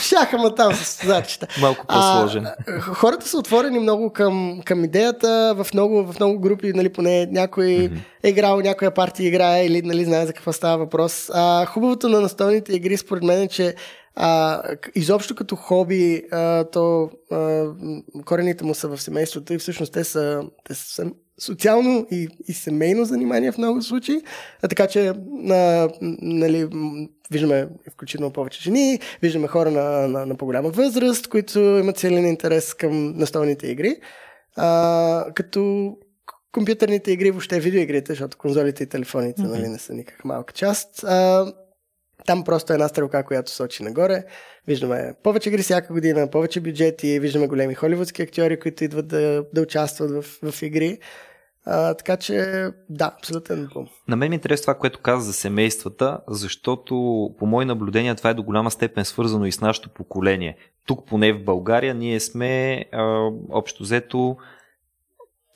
[0.03, 1.47] Шаха ма там с задачата.
[1.61, 2.47] Малко по-сложен.
[2.47, 7.27] А, хората са отворени много към, към идеята, в много, в много групи, нали, поне
[7.27, 7.99] някой mm-hmm.
[8.23, 11.31] е играл, някоя партия играе или нали, знае за какво става въпрос.
[11.35, 13.75] А, хубавото на настолните игри, според мен е, че
[14.17, 14.63] а,
[14.95, 17.67] изобщо като хоби, а, то а,
[18.25, 23.05] корените му са в семейството и всъщност те са, те са социално и, и семейно
[23.05, 24.21] занимание в много случаи.
[24.63, 26.69] А, така че а, нали,
[27.31, 32.75] виждаме включително повече жени, виждаме хора на, на, на по-голяма възраст, които имат силен интерес
[32.75, 33.97] към настолните игри.
[34.57, 35.93] А, като
[36.53, 39.51] компютърните игри, въобще видеоигрите, защото конзолите и телефоните mm-hmm.
[39.51, 41.05] нали, не са никак малка част.
[41.05, 41.53] А,
[42.27, 44.25] там просто една стрелка, която сочи нагоре.
[44.67, 49.61] Виждаме повече игри всяка година, повече бюджети, виждаме големи холивудски актьори, които идват да, да
[49.61, 50.99] участват в, в игри.
[51.69, 53.89] А, така че, да, абсолютен бум.
[54.09, 56.95] На мен ми интересува това, което каза за семействата, защото
[57.39, 60.57] по мои наблюдения това е до голяма степен свързано и с нашето поколение.
[60.87, 64.37] Тук, поне в България, ние сме а, общо взето,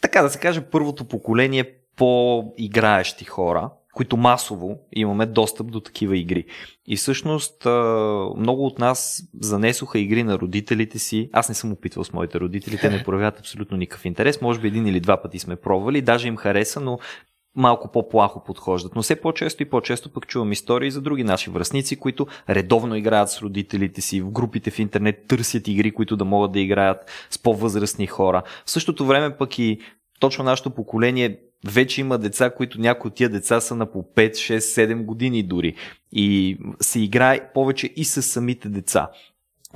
[0.02, 6.44] така да се каже, първото поколение по-играещи хора които масово имаме достъп до такива игри.
[6.86, 7.66] И всъщност
[8.36, 11.30] много от нас занесоха игри на родителите си.
[11.32, 14.40] Аз не съм опитвал с моите родители, те не проявяват абсолютно никакъв интерес.
[14.40, 16.98] Може би един или два пъти сме пробвали, даже им хареса, но
[17.56, 18.96] малко по-плахо подхождат.
[18.96, 23.30] Но все по-често и по-често пък чувам истории за други наши връзници, които редовно играят
[23.30, 27.38] с родителите си, в групите в интернет търсят игри, които да могат да играят с
[27.38, 28.42] по-възрастни хора.
[28.66, 29.80] В същото време пък и
[30.20, 34.30] точно нашето поколение вече има деца, които някои от тия деца са на по 5,
[34.30, 35.74] 6, 7 години дори.
[36.12, 39.10] И се играе повече и с самите деца.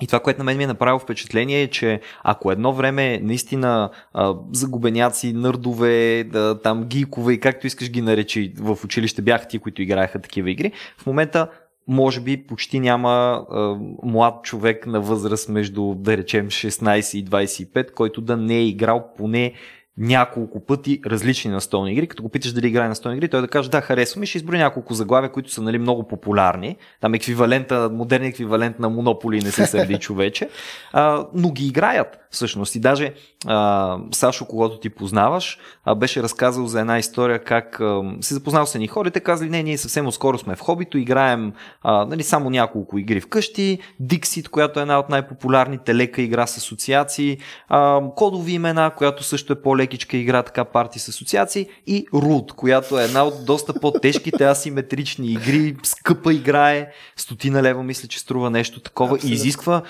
[0.00, 3.90] И това, което на мен ми е направило впечатление е, че ако едно време наистина
[4.12, 9.58] а, загубеняци, нърдове, да, там гийкове и както искаш ги наречи в училище бяха ти,
[9.58, 11.48] които играеха такива игри, в момента
[11.88, 13.10] може би почти няма
[13.50, 18.66] а, млад човек на възраст между, да речем, 16 и 25, който да не е
[18.66, 19.52] играл поне
[19.98, 22.06] няколко пъти различни настолни игри.
[22.06, 24.58] Като го питаш дали играе настолни игри, той да каже да, харесвам и ще изброи
[24.58, 26.76] няколко заглавия, които са нали, много популярни.
[27.00, 30.48] Там еквивалента, модерен еквивалент на Монополи не се сърди човече.
[30.92, 32.74] А, но ги играят всъщност.
[32.74, 33.14] И даже
[33.46, 38.66] а, Сашо, когато ти познаваш, а, беше разказал за една история как а, се запознал
[38.66, 41.52] с едни хора и те казали, не, ние съвсем скоро сме в хобито, играем
[41.82, 46.56] а, нали, само няколко игри вкъщи, Dixit, която е една от най-популярните лека игра с
[46.56, 52.06] асоциации, а, кодови имена, която също е по по-лекичка игра, така парти с асоциации и
[52.06, 58.18] Root, която е една от доста по-тежките асиметрични игри, скъпа играе, стотина лева мисля, че
[58.18, 59.30] струва нещо такова Абсолютно.
[59.30, 59.82] и изисква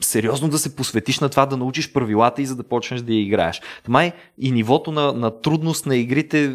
[0.00, 3.20] сериозно да се посветиш на това да научиш правилата и за да почнеш да я
[3.20, 3.60] играеш.
[3.88, 6.48] Май и нивото на, на трудност на игрите е,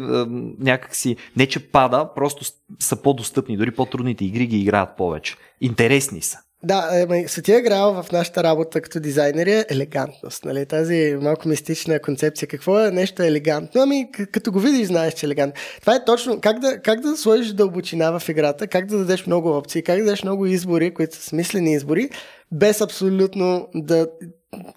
[0.58, 2.44] някакси не че пада, просто
[2.78, 5.36] са по-достъпни, дори по-трудните игри ги играят повече.
[5.60, 6.38] Интересни са.
[6.62, 10.44] Да, ме, Светия грал в нашата работа като дизайнери е елегантност.
[10.44, 10.66] Нали?
[10.66, 12.48] Тази малко мистична концепция.
[12.48, 13.82] Какво е нещо елегантно?
[13.82, 15.62] Ами, като го видиш, знаеш, че е елегантно.
[15.80, 19.56] Това е точно как да, как да сложиш дълбочина в играта, как да дадеш много
[19.56, 22.10] опции, как да дадеш много избори, които са смислени избори,
[22.52, 24.06] без абсолютно да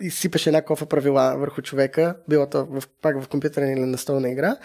[0.02, 4.56] изсипаш една кофа правила върху човека, било то в, пак в компютърна или настолна игра.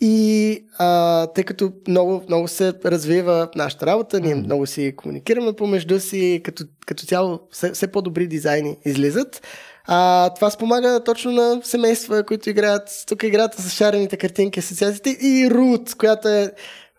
[0.00, 6.00] И а, тъй като много, много се развива нашата работа, ние много си комуникираме помежду
[6.00, 9.46] си, като, като цяло все, все по-добри дизайни излизат.
[9.84, 15.50] А, това спомага точно на семейства, които играят, тук играта с шарените картинки, асоциациите и
[15.50, 16.52] Рут, която е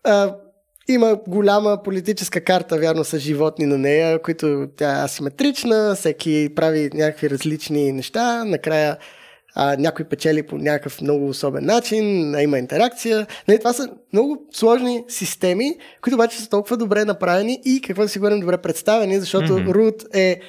[0.03, 0.35] а,
[0.87, 6.89] има голяма политическа карта, вярно, с животни на нея, които тя е асиметрична, всеки прави
[6.93, 8.97] някакви различни неща, накрая
[9.59, 13.27] а, някой печели по някакъв много особен начин, а има интеракция.
[13.47, 18.09] Нали, това са много сложни системи, които обаче са толкова добре направени и какво да
[18.09, 19.69] си говорим добре представени, защото mm-hmm.
[19.69, 20.39] Root е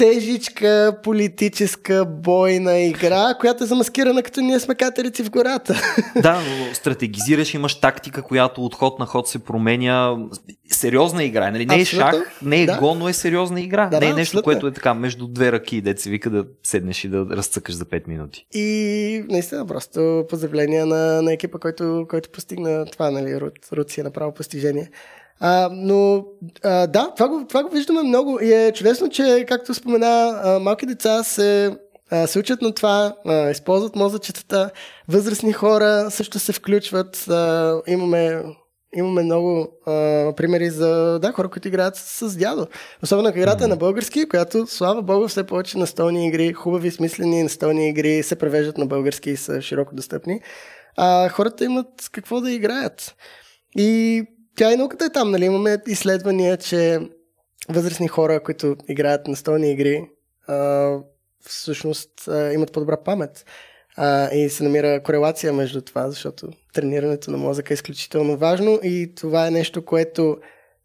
[0.00, 5.74] тежичка политическа бойна игра, която е замаскирана като ние сме катерици в гората.
[6.22, 10.16] Да, но стратегизираш, имаш тактика, която от ход на ход се променя.
[10.70, 11.66] Сериозна игра, нали?
[11.66, 12.10] Не е абсолютно.
[12.12, 12.78] шах, не е да.
[12.78, 13.86] го, но е сериозна игра.
[13.86, 14.44] Да, не е да, нещо, абсолютно.
[14.44, 18.08] което е така между две ръки, деца вика да седнеш и да разцъкаш за 5
[18.08, 18.46] минути.
[18.54, 23.40] И наистина, просто поздравления на, на екипа, който, който постигна това, нали?
[23.40, 24.90] Рут, Рут си е направо постижение.
[25.40, 26.24] А, но
[26.64, 30.58] а, да, това го, това го виждаме много и е чудесно, че, както спомена, а,
[30.58, 31.76] малки деца се,
[32.10, 34.70] а, се учат на това, а, използват мозъчетата,
[35.08, 37.28] възрастни хора също се включват.
[37.28, 38.42] А, имаме
[38.96, 39.92] имаме много а,
[40.36, 42.66] примери за да, хора, които играят с, с дядо.
[43.02, 48.22] Особено играта на български, която, слава богу, все повече настолни игри, хубави, смислени настолни игри
[48.22, 50.40] се превеждат на български и са широко достъпни.
[50.96, 53.14] А, хората имат какво да играят.
[53.76, 54.22] И
[54.60, 55.44] тя и науката е там, нали?
[55.44, 56.98] Имаме изследвания, че
[57.68, 60.04] възрастни хора, които играят на столни игри,
[60.46, 60.96] а,
[61.40, 63.44] всъщност а, имат по-добра памет.
[63.96, 69.14] А, и се намира корелация между това, защото тренирането на мозъка е изключително важно и
[69.14, 70.36] това е нещо, което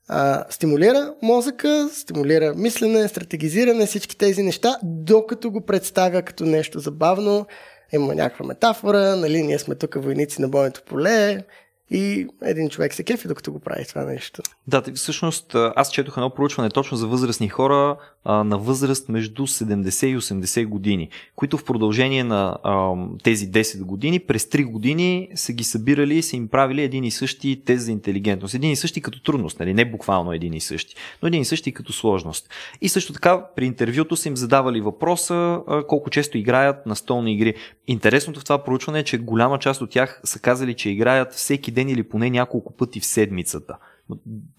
[0.07, 7.45] а, стимулира мозъка, стимулира мислене, стратегизиране, всички тези неща, докато го представя като нещо забавно.
[7.93, 11.43] Има някаква метафора, нали, ние сме тук войници на бойното поле,
[11.91, 14.41] и един човек се кефи, докато го прави това нещо.
[14.67, 20.06] Да, всъщност аз четох едно проучване точно за възрастни хора а, на възраст между 70
[20.06, 22.93] и 80 години, които в продължение на а,
[23.24, 27.12] тези 10 години, през 3 години са ги събирали и са им правили един и
[27.12, 28.56] същи тест за интелигентност.
[28.56, 29.74] Един и същи като трудност, нали?
[29.74, 32.50] не буквално един и същи, но един и същи като сложност.
[32.82, 37.34] И също така при интервюто са им задавали въпроса а, колко често играят на столни
[37.34, 37.54] игри.
[37.88, 41.71] Интересното в това проучване е, че голяма част от тях са казали, че играят всеки
[41.75, 43.77] ден или поне няколко пъти в седмицата.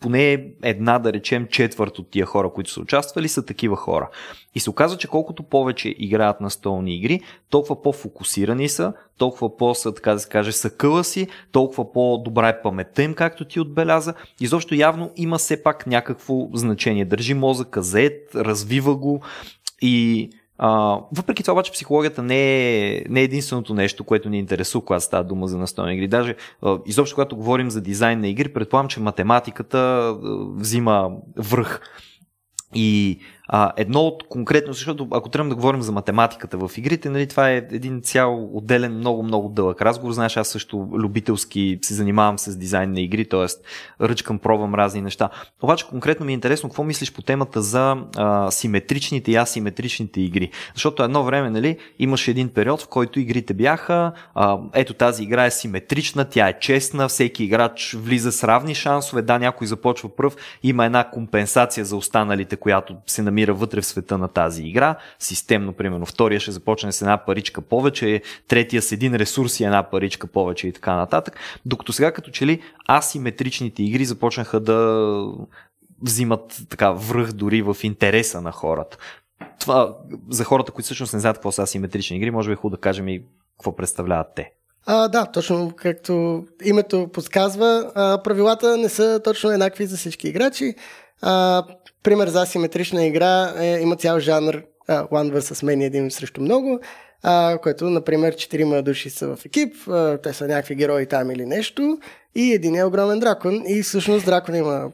[0.00, 4.11] Поне една, да речем, четвърт от тия хора, които са участвали, са такива хора.
[4.55, 9.94] И се оказва, че колкото повече играят на столни игри, толкова по-фокусирани са, толкова по-са,
[9.94, 14.14] така да се каже, съкъла си, толкова по-добра е паметта им, както ти отбеляза.
[14.40, 17.05] Изобщо явно има все пак някакво значение.
[17.05, 19.22] Държи мозъка зает, развива го
[19.83, 22.40] и а, въпреки това обаче психологията не
[22.88, 26.09] е, не е единственото нещо, което ни интересува, когато става дума за настолни игри.
[26.09, 30.16] Даже а, изобщо когато говорим за дизайн на игри, предполагам, че математиката а,
[30.57, 31.81] взима връх.
[32.75, 37.26] И а, едно от конкретно, защото ако трябва да говорим за математиката в игрите, нали,
[37.26, 40.12] това е един цял отделен, много, много дълъг разговор.
[40.12, 43.46] Знаеш, аз също любителски се занимавам с дизайн на игри, т.е.
[44.04, 45.28] ръчкам, пробвам разни неща.
[45.62, 50.50] Обаче конкретно ми е интересно какво мислиш по темата за а, симетричните и асиметричните игри.
[50.74, 55.44] Защото едно време нали, имаше един период, в който игрите бяха, а, ето тази игра
[55.44, 60.37] е симетрична, тя е честна, всеки играч влиза с равни шансове, да, някой започва пръв,
[60.62, 64.96] има една компенсация за останалите, която се намира намира вътре в света на тази игра.
[65.18, 69.83] Системно, примерно, втория ще започне с една паричка повече, третия с един ресурс и една
[69.83, 71.37] паричка повече и така нататък.
[71.66, 74.79] Докато сега като че ли асиметричните игри започнаха да
[76.03, 78.99] взимат така връх дори в интереса на хората.
[79.61, 79.96] Това,
[80.31, 82.81] за хората, които всъщност не знаят какво са асиметрични игри, може би е хубаво да
[82.81, 83.22] кажем и
[83.59, 84.51] какво представляват те.
[84.87, 90.74] А, да, точно както името подсказва, а, правилата не са точно еднакви за всички играчи.
[91.22, 91.62] А,
[92.07, 95.64] пример за асиметрична игра е, има цял жанр а, One vs.
[95.64, 96.80] Many един срещу много.
[97.22, 101.46] а, което, например, четирима души са в екип, а, те са някакви герои там или
[101.46, 101.98] нещо,
[102.34, 104.90] и един е огромен дракон, и всъщност дракон има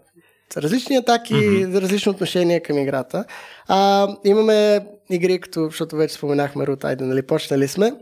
[0.56, 1.80] различни атаки, mm-hmm.
[1.80, 3.24] различно отношение към играта.
[3.68, 7.92] А, имаме игри, като, защото вече споменахме Root Айде, нали, почнали сме.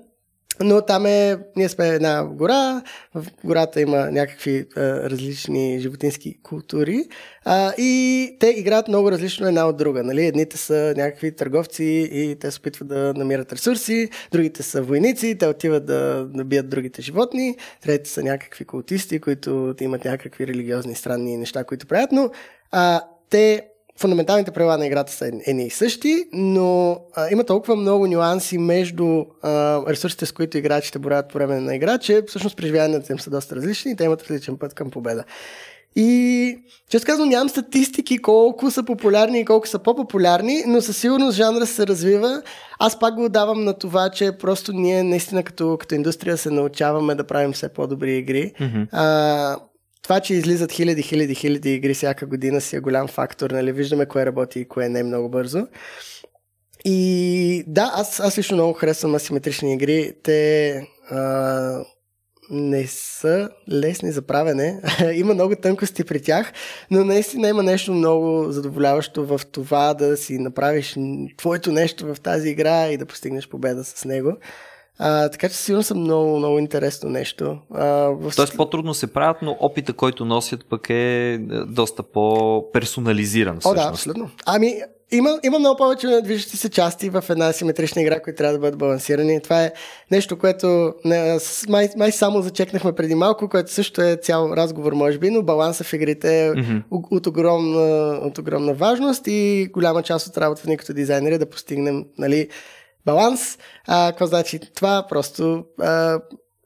[0.62, 2.82] Но там е, ние сме една гора,
[3.14, 4.80] в гората има някакви а,
[5.11, 7.04] различни животински култури
[7.44, 10.02] а, и те играят много различно една от друга.
[10.02, 10.26] Нали?
[10.26, 15.46] Едните са някакви търговци и те се опитват да намират ресурси, другите са войници, те
[15.46, 21.36] отиват да, да бият другите животни, трети са някакви култисти, които имат някакви религиозни странни
[21.36, 22.30] неща, които правят, но
[22.70, 23.62] а, те
[24.01, 29.24] фундаменталните правила на играта са едни и същи, но а, има толкова много нюанси между
[29.42, 33.30] а, ресурсите, с които играчите борят по време на игра, че всъщност преживяванията им са
[33.30, 35.24] доста различни и те имат различен път към победа.
[35.96, 36.59] И
[36.90, 41.66] често казвам, нямам статистики колко са популярни и колко са по-популярни, но със сигурност жанра
[41.66, 42.42] се развива.
[42.78, 47.14] Аз пак го давам на това, че просто ние наистина като, като индустрия се научаваме
[47.14, 48.53] да правим все по-добри игри.
[48.61, 48.88] Mm-hmm.
[48.92, 49.57] А,
[50.11, 53.72] това, че излизат хиляди, хиляди, хиляди игри всяка година си е голям фактор, нали?
[53.72, 55.66] Виждаме кое работи и кое не е много бързо.
[56.84, 60.12] И да, аз, аз лично много харесвам асиметрични игри.
[60.22, 60.70] Те
[61.11, 61.84] а,
[62.50, 64.82] не са лесни за правене.
[65.14, 66.52] има много тънкости при тях,
[66.90, 70.96] но наистина има нещо много задоволяващо в това да си направиш
[71.36, 74.36] твоето нещо в тази игра и да постигнеш победа с него.
[75.03, 77.59] А, така че сигурно съм много, много интересно нещо.
[77.74, 78.32] А, в...
[78.36, 83.59] Тоест по-трудно се правят, но опита, който носят пък е, е доста по-персонализиран.
[83.64, 84.30] О, да, абсолютно.
[84.46, 84.74] Ами,
[85.12, 88.78] има, има много повече движещи се части в една симетрична игра, които трябва да бъдат
[88.78, 89.42] балансирани.
[89.42, 89.72] Това е
[90.11, 91.38] нещо, което не,
[91.68, 95.84] май, май само зачекнахме преди малко, което също е цял разговор, може би, но баланса
[95.84, 96.82] в игрите е mm-hmm.
[96.90, 101.51] от, огромна, от огромна важност и голяма част от работата ни като дизайнери е да
[101.51, 102.48] постигнем нали,
[103.07, 103.59] баланс.
[103.86, 105.07] А, какво значи това?
[105.09, 106.20] Просто а,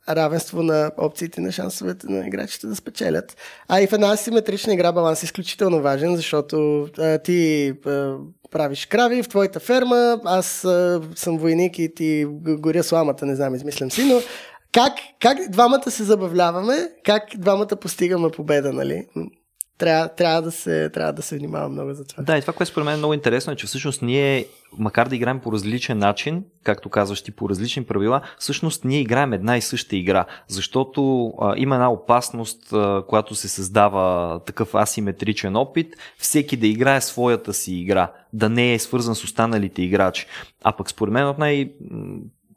[0.08, 3.36] равенство на опциите на шансовете на играчите да спечелят.
[3.68, 8.16] А и в една симетрична игра баланс е изключително важен, защото а, ти а,
[8.50, 12.26] правиш крави в твоята ферма, аз а, съм войник и ти
[12.58, 14.20] горя сламата, не знам, измислям си, но
[14.72, 19.06] как, как двамата се забавляваме, как двамата постигаме победа, нали?
[19.78, 22.22] Трябва, трябва, да се, трябва да се внимава много за това.
[22.22, 24.46] Да, и това, което според мен е много интересно е, че всъщност ние,
[24.78, 29.32] макар да играем по различен начин, както казваш ти, по различни правила, всъщност ние играем
[29.32, 35.56] една и съща игра, защото а, има една опасност, а, която се създава такъв асиметричен
[35.56, 40.26] опит, всеки да играе своята си игра, да не е свързан с останалите играчи.
[40.64, 41.72] А пък според мен от най-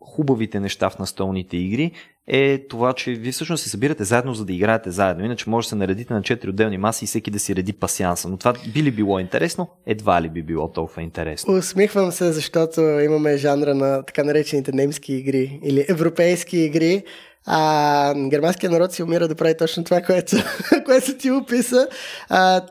[0.07, 1.91] хубавите неща в настолните игри
[2.27, 5.25] е това, че вие всъщност се събирате заедно, за да играете заедно.
[5.25, 8.29] Иначе може да се наредите на 4 отделни маси и всеки да си реди пасианса.
[8.29, 9.67] Но това би ли било интересно?
[9.85, 11.53] Едва ли би било толкова интересно.
[11.53, 17.03] Усмихвам се, защото имаме жанра на така наречените немски игри или европейски игри.
[17.45, 20.35] А германският народ си умира да прави точно това, което,
[20.85, 21.87] което ти описа.
[22.29, 22.61] А,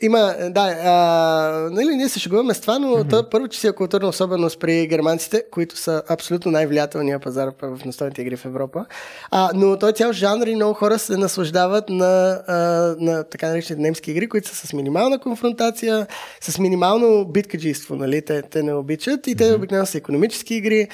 [0.00, 3.10] има, да, а, нали, ние се шегуваме с това, но mm-hmm.
[3.10, 7.84] то, първо, че си е културна особеност при германците, които са абсолютно най-влиятелният пазар в
[7.84, 8.86] настойните игри в Европа.
[9.30, 12.54] А, но той цял жанр и много хора се наслаждават на, а,
[12.98, 16.06] на така наречените немски игри, които са с минимална конфронтация,
[16.40, 19.56] с минимално биткаджийство, нали, те, те не обичат и те mm-hmm.
[19.56, 20.88] обикновено са економически игри.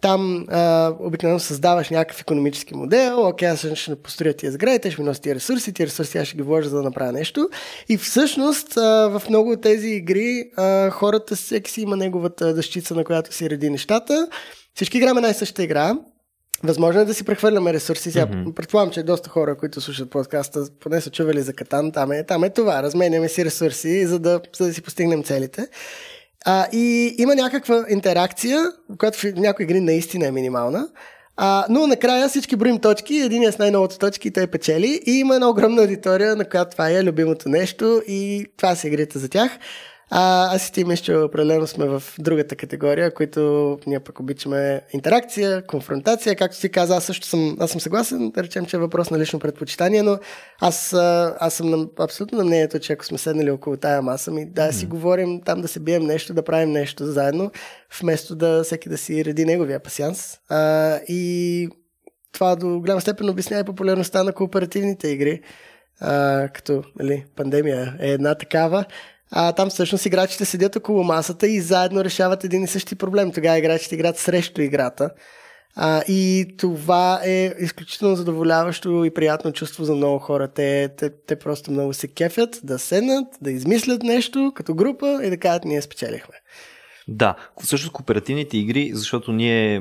[0.00, 5.02] Там а, обикновено създаваш някакъв економически модел, окей, аз ще построя тия сгради, те ще
[5.02, 7.48] ми носят тия ресурси, тия ресурси аз ще ги вложа за да направя нещо.
[7.88, 12.94] И всъщност а, в много от тези игри а, хората, всеки си има неговата дъщица,
[12.94, 14.28] на която си реди нещата.
[14.74, 15.94] Всички играме най-същата игра,
[16.62, 18.12] Възможно е да си прехвърляме ресурси.
[18.12, 18.54] Сега mm-hmm.
[18.54, 21.92] предполагам, че доста хора, които слушат подкаста, поне са чували за Катан.
[21.92, 22.82] Там е, там е това.
[22.82, 25.68] Разменяме си ресурси, за да, за да си постигнем целите.
[26.44, 28.58] А, и има някаква интеракция,
[28.98, 30.88] която в някои игри наистина е минимална.
[31.36, 35.00] А, но накрая всички броим точки, един е с най-новото точки той печели.
[35.06, 39.18] И има една огромна аудитория, на която това е любимото нещо и това са игрите
[39.18, 39.52] за тях.
[40.10, 45.66] А, аз и ти че определено сме в другата категория, които ние пък обичаме интеракция,
[45.66, 46.36] конфронтация.
[46.36, 49.18] Както си каза, аз също съм, аз съм съгласен, да речем, че е въпрос на
[49.18, 50.18] лично предпочитание, но
[50.60, 50.92] аз,
[51.40, 54.72] аз съм на, абсолютно на мнението, че ако сме седнали около тая маса, ми да
[54.72, 57.50] си говорим там да се бием нещо, да правим нещо заедно,
[58.00, 60.38] вместо да всеки да си реди неговия пасианс.
[60.48, 61.68] А, и
[62.32, 65.40] това до голяма степен обяснява популярността на кооперативните игри,
[66.00, 68.84] а, като нали, пандемия е една такава.
[69.30, 73.32] А, там всъщност играчите седят около масата и заедно решават един и същи проблем.
[73.32, 75.10] Тогава играчите играят срещу играта.
[75.76, 80.48] А, и това е изключително задоволяващо и приятно чувство за много хора.
[80.48, 85.30] Те, те, те просто много се кефят да седнат, да измислят нещо като група и
[85.30, 86.34] да кажат ние спечелихме.
[87.08, 89.80] Да, също кооперативните игри, защото ние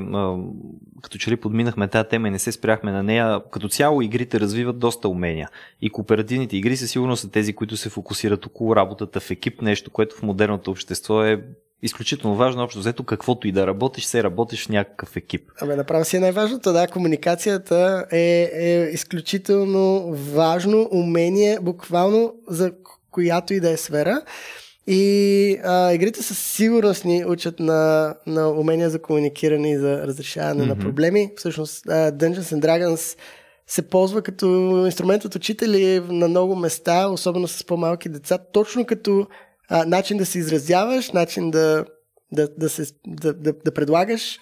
[1.01, 4.39] като че ли подминахме тази тема и не се спряхме на нея, като цяло игрите
[4.39, 5.49] развиват доста умения.
[5.81, 9.91] И кооперативните игри със сигурност са тези, които се фокусират около работата в екип, нещо,
[9.91, 11.43] което в модерното общество е
[11.81, 15.51] изключително важно, общо взето каквото и да работиш, се работиш в някакъв екип.
[15.61, 22.71] Абе, направо си е най-важното, да, комуникацията е, е изключително важно умение, буквално за
[23.11, 24.21] която и да е сфера.
[24.87, 30.63] И а, игрите със сигурност ни учат на, на умения за комуникиране и за разрешаване
[30.63, 30.67] mm-hmm.
[30.67, 31.31] на проблеми.
[31.37, 33.17] Всъщност а, Dungeons and Dragons
[33.67, 34.45] се ползва като
[34.85, 39.27] инструмент от учители на много места, особено с по-малки деца, точно като
[39.69, 41.85] а, начин да се изразяваш, начин да,
[42.31, 44.39] да, да, се, да, да, да предлагаш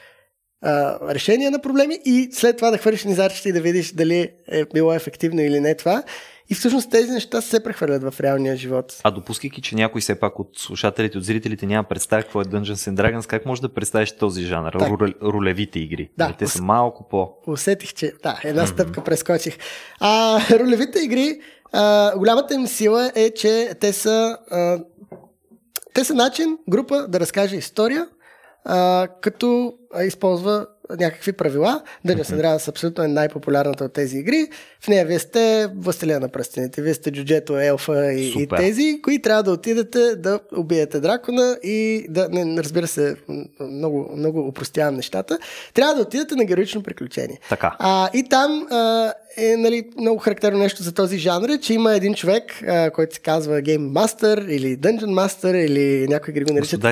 [0.61, 4.65] а, решения на проблеми и след това да хвърлиш низарчета и да видиш дали е
[4.73, 6.03] било ефективно или не това.
[6.49, 8.99] И всъщност тези неща се прехвърлят в реалния живот.
[9.03, 12.91] А допускайки, че някой все пак от слушателите, от зрителите няма представа какво е Dungeons
[12.91, 14.71] and Dragons, как може да представиш този жанр?
[14.79, 14.91] Так.
[15.23, 16.09] Ролевите игри.
[16.17, 16.53] Да, те ус...
[16.53, 17.33] са малко по...
[17.47, 19.05] Усетих, че да, една стъпка mm-hmm.
[19.05, 19.57] прескочих.
[19.99, 21.39] А, ролевите игри,
[21.71, 24.79] а, голямата им сила е, че те са, а,
[25.93, 28.07] те са начин група да разкаже история,
[28.65, 29.73] а, като
[30.03, 31.81] използва някакви правила.
[32.07, 34.47] Dungeons and Dragons абсолютно е най-популярната от тези игри.
[34.81, 39.23] В нея вие сте властелия на пръстените, вие сте джуджето, елфа и, и тези, които
[39.23, 43.15] трябва да отидете да убиете дракона и да, не, разбира се,
[43.59, 45.39] много, много упростявам нещата,
[45.73, 47.39] трябва да отидете на героично приключение.
[47.49, 47.75] Така.
[47.79, 52.13] А, и там а, е нали, много характерно нещо за този жанр, че има един
[52.13, 56.83] човек, а, който се казва Game Master или Dungeon Master или някой игри го наричат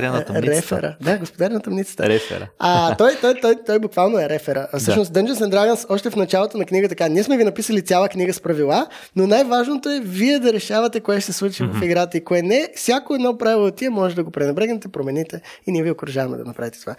[0.58, 0.98] Рефера.
[1.02, 2.10] Да, господаря на тъмницата.
[2.10, 2.50] Рефера.
[2.60, 4.68] А, той, той, той, той буквално е рефера.
[4.72, 5.20] А, всъщност да.
[5.20, 8.34] Dungeons and Dragons още в началото на книга така, ние сме ви написали цяла книга
[8.34, 11.80] с правила, но най-важното е вие да решавате кое ще се случи mm-hmm.
[11.80, 12.70] в играта и кое не.
[12.76, 16.44] Всяко едно правило от тия може да го пренебрегнете, промените и ние ви окоръжаваме да
[16.46, 16.96] направите това.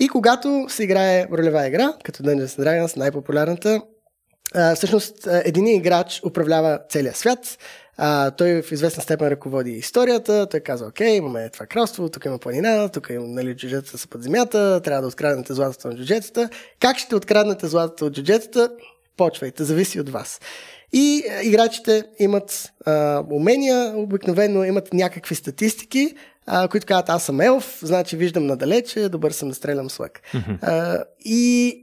[0.00, 3.82] И когато се играе ролева игра, като Dungeons and Dragons, най-популярната,
[4.74, 7.58] всъщност един играч управлява целия свят,
[7.96, 10.46] а, той в известна степен ръководи историята.
[10.50, 14.22] Той казва, окей, имаме това кралство, тук има планина, тук има нали, джуджетата са под
[14.22, 16.48] земята, трябва да откраднете златото на джуджетата.
[16.80, 18.70] Как ще откраднете златото от джуджетата?
[19.16, 20.40] Почвайте, зависи от вас.
[20.92, 26.14] И играчите имат а, умения, обикновено имат някакви статистики,
[26.46, 30.20] а, които казват, аз съм елф, значи виждам надалече, добър съм да стрелям с лък.
[30.34, 30.58] Mm-hmm.
[30.62, 31.80] А, и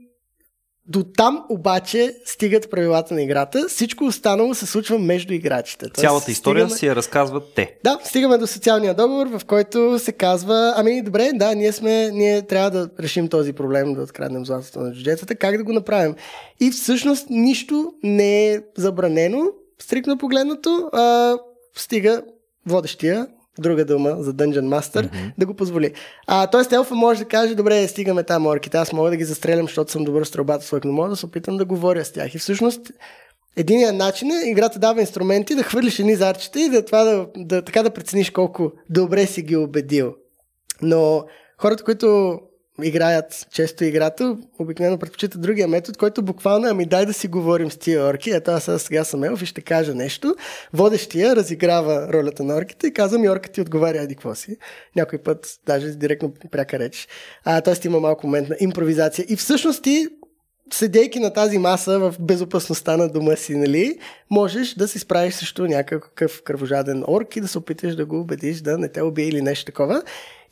[0.86, 3.68] до там обаче стигат правилата на играта.
[3.68, 5.86] Всичко останало се случва между играчите.
[5.88, 6.78] Тоест, Цялата история стигаме...
[6.78, 7.76] си я разказват те.
[7.84, 12.42] Да, стигаме до социалния договор, в който се казва, ами добре, да, ние сме, ние
[12.42, 16.14] трябва да решим този проблем, да откраднем златото на джуджетата, как да го направим.
[16.60, 19.44] И всъщност нищо не е забранено,
[19.78, 21.36] стрикно погледнато, а,
[21.76, 22.22] стига
[22.66, 23.26] водещия
[23.58, 25.32] друга дума за Dungeon Master, mm-hmm.
[25.38, 25.92] да го позволи.
[26.26, 29.66] А, тоест Елфа може да каже, добре, стигаме там орките, аз мога да ги застрелям,
[29.66, 32.34] защото съм добър стрелбата с но мога да се опитам да говоря с тях.
[32.34, 32.80] И всъщност
[33.56, 37.62] Единият начин е играта дава инструменти да хвърлиш едни зарчета и да, това да, да,
[37.62, 40.14] така да прецениш колко добре си ги убедил.
[40.82, 41.24] Но
[41.58, 42.38] хората, които
[42.82, 47.76] играят често играта, обикновено предпочитат другия метод, който буквално ами дай да си говорим с
[47.76, 48.30] тия орки.
[48.30, 50.34] Ето аз сега съм елф и ще кажа нещо.
[50.72, 54.56] Водещия разиграва ролята на орките и казва ми орка ти отговаря еди какво си.
[54.96, 57.08] Някой път даже директно пряка реч.
[57.44, 59.26] А, тоест има малко момент на импровизация.
[59.28, 60.08] И всъщност ти
[60.72, 63.98] седейки на тази маса в безопасността на дома си, нали,
[64.30, 68.60] можеш да се справиш срещу някакъв кръвожаден орк и да се опиташ да го убедиш
[68.60, 70.02] да не те убие или нещо такова.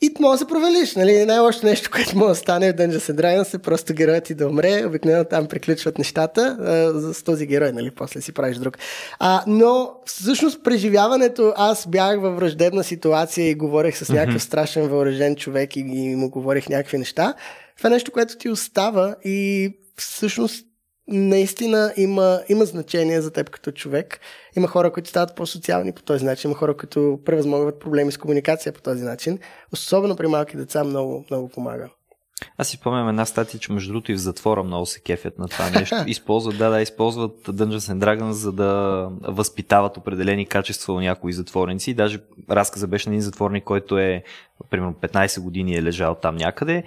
[0.01, 0.95] И може да се провалиш.
[0.95, 1.25] Нали?
[1.25, 4.47] Най-лошото нещо, което може да стане в Dungeons and Dragons е просто героят ти да
[4.47, 4.85] умре.
[4.85, 7.91] Обикновено там приключват нещата а, с този герой, нали?
[7.91, 8.77] после си правиш друг.
[9.19, 14.45] А, но всъщност преживяването, аз бях във враждебна ситуация и говорех с някакъв mm-hmm.
[14.45, 17.33] страшен въоръжен човек и, и му говорих някакви неща.
[17.77, 20.65] Това е нещо, което ти остава и всъщност
[21.07, 24.19] наистина има, има значение за теб като човек.
[24.57, 28.73] Има хора, които стават по-социални по този начин, има хора, които превъзмогват проблеми с комуникация
[28.73, 29.39] по този начин.
[29.73, 31.89] Особено при малки деца много, много помага.
[32.57, 35.47] Аз си спомням една статия, че между другото и в затвора много се кефят на
[35.47, 35.95] това нещо.
[36.07, 41.93] Използват, да, да, използват Dungeons and Dragons, за да възпитават определени качества у някои затворници.
[41.93, 42.19] Даже
[42.49, 44.23] разказа беше на един затворник, който е
[44.69, 46.83] примерно 15 години е лежал там някъде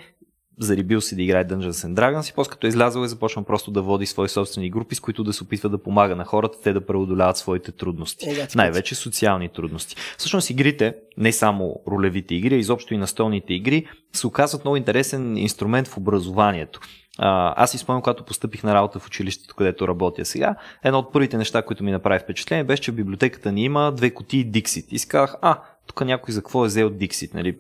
[0.61, 3.71] зарибил си да играе Dungeons and Dragons и после като е излязъл е започнал просто
[3.71, 6.73] да води свои собствени групи, с които да се опитва да помага на хората, те
[6.73, 8.31] да преодоляват своите трудности.
[8.31, 9.97] Е, Най-вече социални трудности.
[10.19, 15.37] Всъщност игрите, не само ролевите игри, а изобщо и настолните игри, се оказват много интересен
[15.37, 16.81] инструмент в образованието.
[17.19, 20.55] аз си спомням, когато постъпих на работа в училището, където работя сега,
[20.85, 24.11] едно от първите неща, които ми направи впечатление, беше, че в библиотеката ни има две
[24.11, 24.87] кутии Dixit.
[24.91, 27.35] И си казах, а, тук някой за какво е взел Dixit.
[27.35, 27.57] Нали?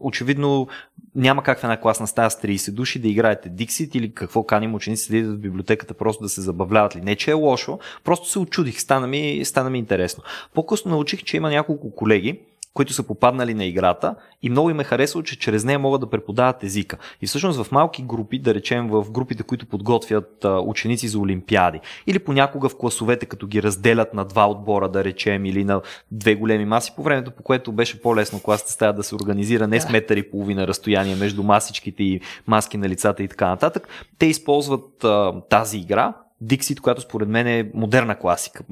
[0.00, 0.68] Очевидно
[1.14, 4.74] няма как в една класна стая с 30 души да играете Dixit или какво каним
[4.74, 7.00] учениците да идват в библиотеката просто да се забавляват ли.
[7.00, 10.22] Не, че е лошо, просто се очудих, стана ми, стана ми интересно.
[10.54, 12.40] По-късно научих, че има няколко колеги,
[12.78, 16.10] които са попаднали на играта и много им е харесало, че чрез нея могат да
[16.10, 16.96] преподават езика.
[17.22, 22.18] И всъщност в малки групи, да речем в групите, които подготвят ученици за олимпиади, или
[22.18, 26.64] понякога в класовете, като ги разделят на два отбора, да речем, или на две големи
[26.64, 30.16] маси, по времето, по което беше по-лесно класата стая да се организира не с метър
[30.16, 35.40] и половина разстояние между масичките и маски на лицата и така нататък, те използват а,
[35.48, 36.14] тази игра,
[36.44, 38.64] Dixit, която според мен е модерна класика.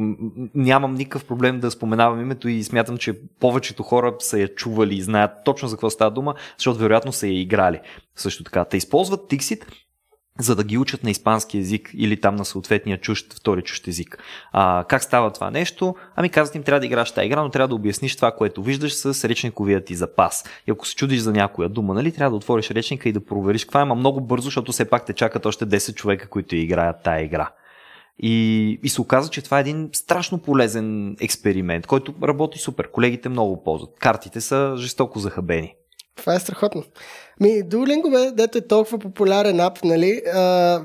[0.54, 5.02] Нямам никакъв проблем да споменавам името и смятам, че повечето хора са я чували и
[5.02, 7.80] знаят точно за какво става дума, защото вероятно са я играли.
[8.16, 8.64] Също така.
[8.64, 9.62] Те използват Dixit,
[10.38, 14.18] за да ги учат на испански язик или там на съответния чужд, втори чужд език.
[14.52, 15.94] А, как става това нещо?
[16.16, 18.94] Ами казват им, трябва да играш тази игра, но трябва да обясниш това, което виждаш
[18.94, 20.44] с речниковия ти запас.
[20.66, 23.64] И ако се чудиш за някоя дума, нали, трябва да отвориш речника и да провериш
[23.64, 27.24] каква е, много бързо, защото все пак те чакат още 10 човека, които играят тая
[27.24, 27.50] игра.
[28.18, 32.90] И, и се оказа, че това е един страшно полезен експеримент, който работи супер.
[32.90, 33.90] Колегите много ползват.
[33.98, 35.74] Картите са жестоко захабени.
[36.16, 36.84] Това е страхотно.
[37.40, 40.80] Ми, Duolingo, бе, дето е толкова популярен ап, нали, а,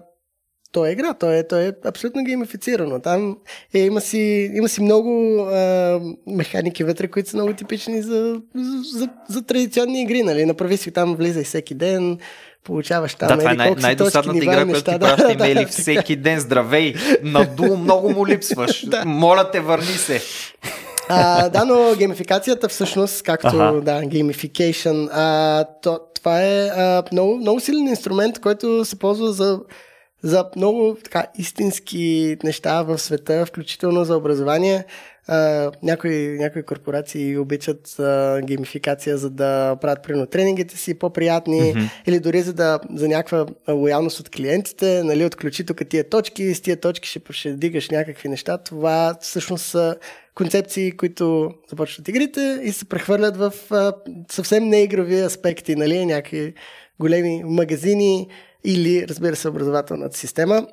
[0.72, 3.00] той е игра, той е, той е абсолютно геймифицирано.
[3.00, 3.38] Там
[3.74, 9.00] е, има, си, има си много а, механики вътре, които са много типични за, за,
[9.00, 10.24] за, за традиционни игри.
[10.24, 10.46] Нали?
[10.46, 12.18] Направи си там, влизай всеки ден,
[12.64, 13.28] получаваш там.
[13.28, 16.40] Да, това е най- най-досадната игра, която ти праща да, имейли да, всеки ден.
[16.40, 16.94] Здравей,
[17.24, 18.86] надолу много му липсваш.
[18.90, 19.06] да.
[19.06, 20.22] Моля те, върни се.
[21.10, 23.82] А, да, но геймификацията всъщност, както ага.
[23.82, 29.60] да, геймификейшн, а, то, това е а, много, много силен инструмент, който се ползва за,
[30.24, 34.86] за много така, истински неща в света, включително за образование.
[35.30, 41.90] Uh, някои, някои корпорации обичат uh, геймификация, за да правят примерно тренингите си по-приятни mm-hmm.
[42.08, 46.62] или дори за, да, за някаква лоялност от клиентите, нали, отключи тук тия точки, с
[46.62, 48.58] тия точки ще, ще дигаш някакви неща.
[48.58, 49.96] Това всъщност са
[50.36, 53.94] концепции, които започват игрите и се прехвърлят в uh,
[54.32, 56.54] съвсем неигрови аспекти, нали, някакви
[57.00, 58.28] големи магазини
[58.64, 60.68] или, разбира се, образователната система.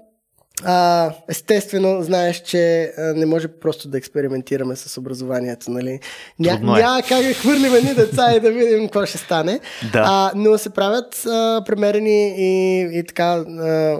[0.65, 6.01] А, естествено, знаеш, че а, не може просто да експериментираме с образованието, нали?
[6.39, 6.59] Ня, е.
[6.59, 9.61] Няма как да хвърлим едни деца и да видим какво ще стане.
[9.93, 10.05] Да.
[10.07, 13.99] А, но се правят а, премерени и, и така а,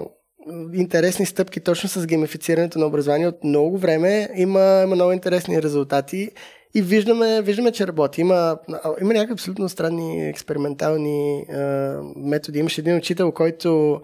[0.73, 3.27] интересни стъпки точно с геймифицирането на образование.
[3.27, 6.29] От много време има, има много интересни резултати
[6.75, 8.21] и виждаме, виждаме че работи.
[8.21, 8.57] Има,
[9.01, 11.55] има някакви абсолютно странни експериментални а,
[12.15, 12.59] методи.
[12.59, 14.01] Имаше един учител, който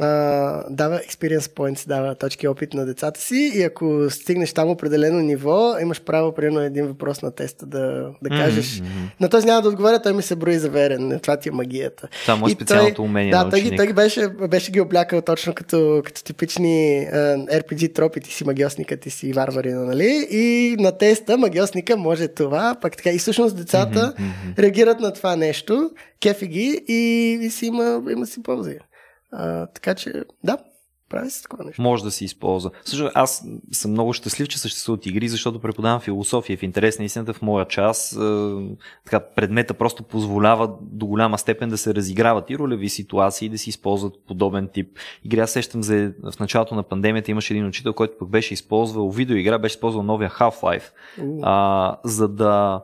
[0.00, 5.20] а, дава experience points, дава точки опит на децата си и ако стигнеш там определено
[5.20, 8.66] ниво, имаш право, примерно, един въпрос на теста да, да кажеш.
[8.66, 9.20] Mm-hmm.
[9.20, 11.20] На този няма да отговаря, той ми се брои за верен.
[11.22, 12.08] Това ти е магията.
[12.24, 16.24] Само е специалното умение Да, на той, той беше, беше ги облякал точно като, като
[16.24, 20.26] типични uh, RPG тропи, ти си магиосника, ти си варварина, нали?
[20.30, 23.10] И на теста магиосника може това, пък така.
[23.10, 24.58] И всъщност децата mm-hmm.
[24.58, 25.90] реагират на това нещо,
[26.22, 28.78] кефи ги и, и си има, има си ползи.
[29.38, 30.58] А, така че, да,
[31.08, 31.82] прави се такова нещо.
[31.82, 32.70] Може да се използва.
[32.84, 36.56] Също аз съм много щастлив, че съществуват игри, защото преподавам философия.
[36.56, 38.52] В интерес на истината в моя час е,
[39.04, 43.70] така, предмета просто позволява до голяма степен да се разиграват и ролеви ситуации, да се
[43.70, 45.40] използват подобен тип игри.
[45.40, 49.58] Аз сещам за в началото на пандемията имаше един учител, който пък беше използвал видеоигра,
[49.58, 50.90] беше използвал новия Half-Life,
[51.42, 52.82] а, за да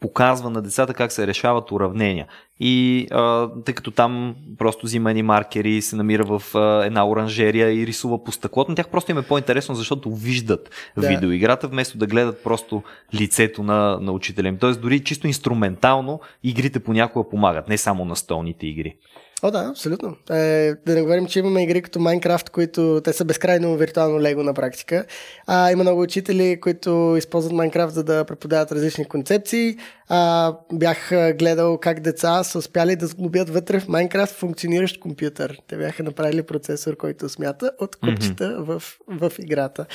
[0.00, 2.26] показва на децата как се решават уравнения.
[2.60, 7.72] И а, тъй като там просто взима едни маркери, се намира в а, една оранжерия
[7.72, 11.08] и рисува по стъклото, на тях просто им е по-интересно, защото виждат да.
[11.08, 12.82] видеоиграта, вместо да гледат просто
[13.14, 14.58] лицето на, на учителя им.
[14.58, 18.96] Тоест дори чисто инструментално игрите понякога помагат, не само на столните игри.
[19.42, 20.16] О, да, абсолютно.
[20.30, 24.42] Е, да не говорим, че имаме игри като Minecraft, които те са безкрайно виртуално лего
[24.42, 25.04] на практика.
[25.46, 29.76] А, има много учители, които използват Minecraft за да преподават различни концепции.
[30.08, 35.58] А, бях гледал как деца са успяли да сглобят вътре в Minecraft функциониращ компютър.
[35.68, 38.78] Те бяха направили процесор, който смята от купчета mm-hmm.
[38.78, 39.86] в, в играта.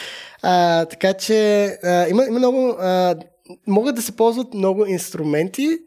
[0.42, 2.76] А, така че а, има, има много.
[2.80, 3.16] А,
[3.68, 5.80] могат да се ползват много инструменти,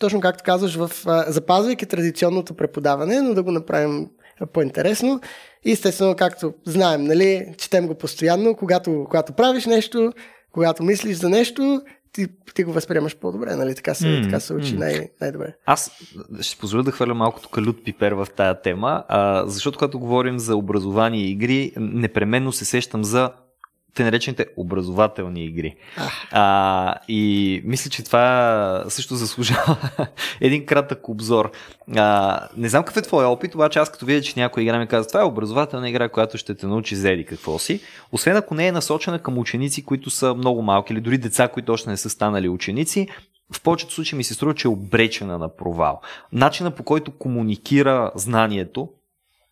[0.00, 0.90] точно както казваш, в,
[1.26, 4.08] запазвайки традиционното преподаване, но да го направим
[4.52, 5.20] по-интересно.
[5.64, 10.12] И естествено, както знаем, нали, четем го постоянно, когато, когато правиш нещо,
[10.52, 11.82] когато мислиш за нещо,
[12.12, 13.74] ти, ти го възприемаш по-добре, нали?
[13.74, 14.78] Така се, mm, така се учи mm.
[14.78, 15.54] най- най-добре.
[15.66, 15.90] Аз
[16.40, 20.38] ще позволя да хвърля малко тук лют пипер в тая тема, а, защото когато говорим
[20.38, 23.30] за образование и игри, непременно се сещам за
[23.94, 25.76] те наречените образователни игри.
[26.32, 29.76] А, и мисля, че това също заслужава
[30.40, 31.50] един кратък обзор.
[31.96, 34.86] А, не знам какъв е твой опит, обаче аз като видя, че някой игра ми
[34.86, 37.80] казва, това е образователна игра, която ще те научи зели какво си.
[38.12, 41.72] Освен ако не е насочена към ученици, които са много малки или дори деца, които
[41.72, 43.08] още не са станали ученици,
[43.52, 46.00] в повечето случаи ми се струва, че е обречена на провал.
[46.32, 48.88] Начина по който комуникира знанието,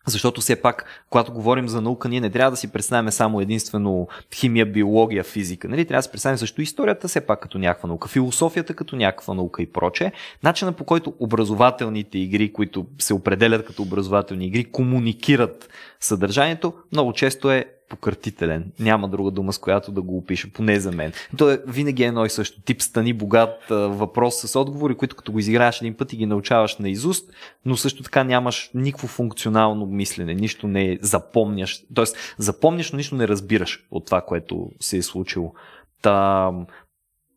[0.07, 4.07] защото все пак, когато говорим за наука, ние не трябва да си представяме само единствено
[4.33, 5.67] химия, биология, физика.
[5.67, 5.85] Нали?
[5.85, 9.61] Трябва да си представим също историята все пак като някаква наука, философията като някаква наука
[9.61, 10.11] и проче.
[10.43, 15.69] Начина по който образователните игри, които се определят като образователни игри, комуникират
[15.99, 18.71] съдържанието, много често е покъртителен.
[18.79, 21.13] Няма друга дума, с която да го опиша, поне за мен.
[21.37, 22.61] То е винаги едно и също.
[22.61, 26.77] Тип стани богат въпрос с отговори, които като го изиграеш един път и ги научаваш
[26.77, 27.31] на изуст,
[27.65, 31.83] но също така нямаш никакво функционално мислене, нищо не запомняш.
[31.93, 35.53] Тоест, запомняш, но нищо не разбираш от това, което се е случило.
[36.01, 36.51] Та,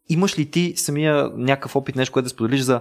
[0.09, 2.81] имаш ли ти самия някакъв опит, нещо, което да споделиш за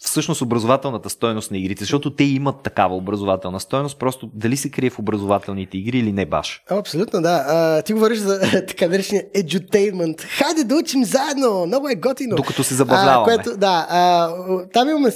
[0.00, 4.90] всъщност образователната стоеност на игрите, защото те имат такава образователна стоеност, просто дали се крие
[4.90, 6.62] в образователните игри или не баш.
[6.70, 7.44] Абсолютно, да.
[7.48, 10.22] А, ти говориш за така наречения edutainment.
[10.22, 12.36] Хайде да учим заедно, много е готино.
[12.36, 13.32] Докато се забавляваме.
[13.32, 14.30] А, което, да, а,
[14.72, 15.10] там имаме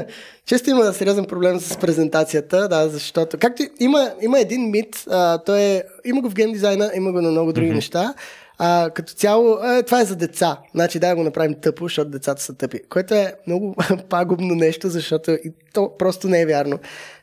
[0.46, 5.60] често има сериозен проблем с презентацията, да, защото както има, има един мит, а, той
[5.60, 7.74] е, има го в гейм дизайна, има го на много други mm-hmm.
[7.74, 8.14] неща,
[8.62, 10.58] а, като цяло, а, това е за деца.
[10.74, 12.80] Значи да го направим тъпо, защото децата са тъпи.
[12.88, 13.74] Което е много
[14.08, 16.78] пагубно нещо, защото и то просто не е вярно.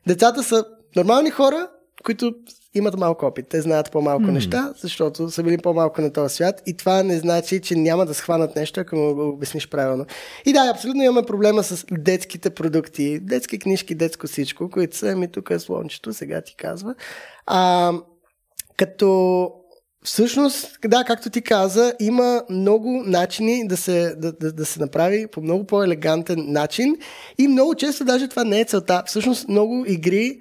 [0.07, 0.65] Децата са
[0.95, 1.67] нормални хора,
[2.05, 2.33] които
[2.73, 3.45] имат малко опит.
[3.49, 4.31] Те знаят по-малко mm.
[4.31, 8.13] неща, защото са били по-малко на този свят и това не значи, че няма да
[8.13, 10.05] схванат нещо, ако му го обясниш правилно.
[10.45, 15.31] И да, абсолютно имаме проблема с детските продукти, детски книжки, детско всичко, които са, ми
[15.31, 16.95] тук е слончето, сега ти казва.
[17.45, 17.93] А,
[18.77, 19.51] като
[20.03, 25.27] Всъщност, да, както ти каза, има много начини да се, да, да, да се направи
[25.27, 26.95] по много по-елегантен начин
[27.37, 29.03] и много често даже това не е целта.
[29.05, 30.39] Всъщност много игри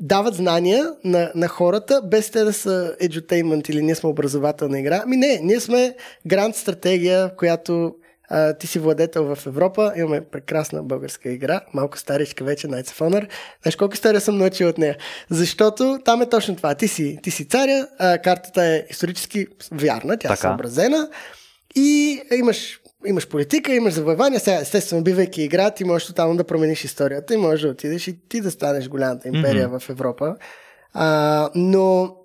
[0.00, 5.02] дават знания на, на хората, без те да са edutainment или ние сме образователна игра.
[5.04, 7.94] Ами не, ние сме гранд стратегия, която
[8.28, 12.98] а, ти си владетел в Европа, имаме прекрасна българска игра, малко старичка вече, Knights of
[12.98, 13.28] Honor.
[13.62, 14.96] Знаеш колко история съм научил от нея?
[15.30, 16.74] Защото там е точно това.
[16.74, 21.08] Ти си, ти си царя, а, картата е исторически вярна, тя е съобразена
[21.76, 24.40] и имаш имаш политика, имаш завоевания.
[24.40, 28.28] Сега, естествено, бивайки игра, ти можеш тотално да промениш историята и можеш да отидеш и
[28.28, 29.78] ти да станеш голямата империя mm-hmm.
[29.78, 30.36] в Европа.
[30.92, 32.16] А, но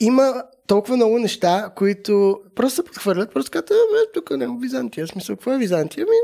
[0.00, 5.06] има толкова много неща, които просто се подхвърлят, просто казват, е, тук няма Византия.
[5.06, 6.06] В смисъл, какво е Византия?
[6.08, 6.16] Ами,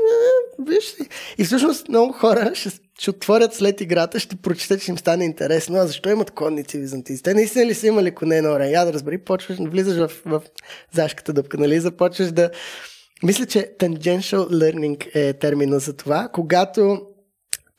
[0.67, 1.09] не, виж си.
[1.37, 2.69] И всъщност много хора ще,
[2.99, 5.77] ще отворят след играта, ще прочитат, че им стане интересно.
[5.77, 7.23] А защо имат конници византийци?
[7.23, 8.71] Те наистина ли са имали коне на орен?
[8.71, 10.41] Да разбери, почваш, влизаш в, в
[10.93, 11.79] зашката дъпка, нали?
[11.79, 12.49] Започваш да...
[13.23, 17.01] Мисля, че tangential learning е термина за това, когато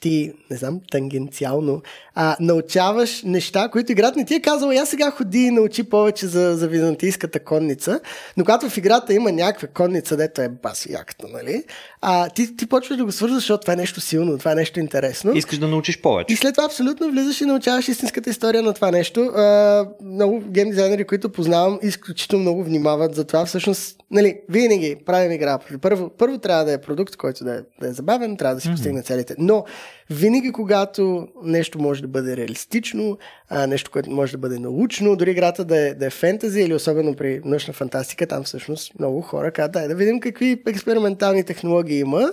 [0.00, 1.82] ти, не знам, тангенциално,
[2.14, 6.26] а, научаваш неща, които играта не ти е казала, я сега ходи и научи повече
[6.26, 8.00] за, за византийската конница,
[8.36, 11.64] но когато в играта има някаква конница, дето е баси яката, нали,
[12.00, 14.80] а, ти, ти почваш да го свързваш, защото това е нещо силно, това е нещо
[14.80, 15.32] интересно.
[15.32, 16.34] Искаш да научиш повече.
[16.34, 19.20] И след това абсолютно влизаш и научаваш истинската история на това нещо.
[19.20, 23.44] А, много гейм дизайнери, които познавам, изключително много внимават за това.
[23.44, 25.58] Всъщност, нали, винаги правим игра.
[25.80, 28.68] Първо, първо трябва да е продукт, който да е, да е забавен, трябва да си
[28.68, 28.72] mm-hmm.
[28.72, 29.34] постигне целите.
[29.38, 29.64] Но
[30.10, 33.18] винаги, когато нещо може да бъде реалистично,
[33.48, 36.74] а, нещо, което може да бъде научно, дори играта да е, да е фентази или
[36.74, 41.98] особено при научна фантастика, там всъщност много хора казват, дай да видим какви експериментални технологии
[41.98, 42.32] има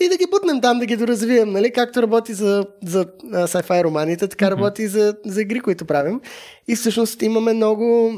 [0.00, 1.70] и да ги бутнем там, да ги доразвием, нали?
[1.70, 6.20] както работи за, за sci-fi романите, така работи и за, за игри, които правим.
[6.68, 8.12] И всъщност имаме много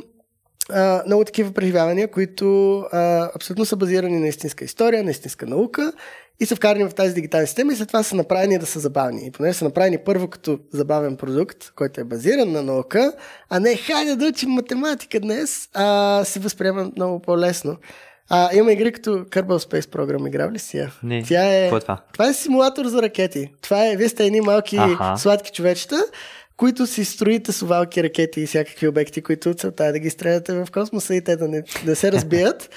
[0.70, 5.92] а, много такива преживявания, които а, абсолютно са базирани на истинска история, на истинска наука
[6.40, 9.26] и са вкарани в тази дигитална система и след това са направени да са забавни.
[9.26, 13.12] И поне са направени първо като забавен продукт, който е базиран на наука,
[13.50, 17.76] а не хайде да учим математика днес, а се възприема много по-лесно.
[18.28, 20.92] А, има игри като Kerbal Space Program, играл ли си я?
[21.02, 21.22] Не.
[21.22, 21.62] Тя е...
[21.62, 22.00] Какво е това?
[22.12, 23.52] Това е симулатор за ракети.
[23.62, 25.16] Това е, вие сте едни малки Аха.
[25.16, 25.96] сладки човечета,
[26.56, 30.68] които си строите сувалки, ракети и всякакви обекти, които целта е да ги стреляте в
[30.72, 32.70] космоса и те да не да се разбият.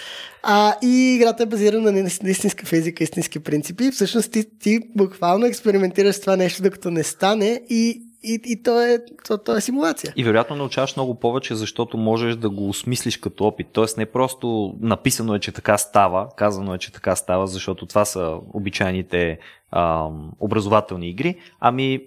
[0.43, 3.91] А, и играта е базирана на истинска физика, истински принципи.
[3.91, 8.99] Всъщност ти, ти буквално експериментираш това нещо, докато не стане и и, и то, е,
[9.27, 10.13] то, то е симулация.
[10.15, 13.67] И вероятно научаваш много повече, защото можеш да го осмислиш като опит.
[13.73, 18.05] Тоест не просто написано е, че така става, казано е, че така става, защото това
[18.05, 19.39] са обичайните
[19.71, 22.01] ам, образователни игри, ами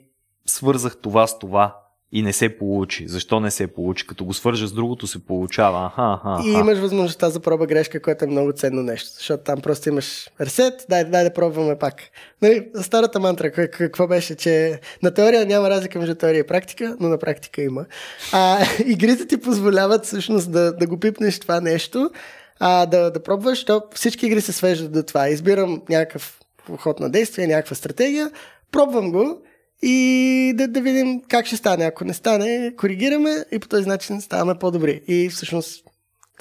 [0.53, 1.77] свързах това с това
[2.13, 3.09] и не се получи.
[3.09, 4.07] Защо не се получи?
[4.07, 5.87] Като го свържа с другото, се получава.
[5.87, 9.11] Аха, аха, И имаш възможността за проба грешка, което е много ценно нещо.
[9.17, 11.95] Защото там просто имаш ресет, дай, дай да пробваме пак.
[12.43, 17.09] Нали, старата мантра, какво беше, че на теория няма разлика между теория и практика, но
[17.09, 17.85] на практика има.
[18.33, 22.11] А, игрите ти позволяват всъщност да, да го пипнеш това нещо,
[22.61, 25.29] а, да, да пробваш, то всички игри се свеждат до това.
[25.29, 26.41] Избирам някакъв
[26.79, 28.31] ход на действие, някаква стратегия,
[28.73, 29.43] пробвам го
[29.83, 31.85] и да, да видим как ще стане.
[31.85, 35.01] Ако не стане, коригираме и по този начин ставаме по-добри.
[35.09, 35.85] И всъщност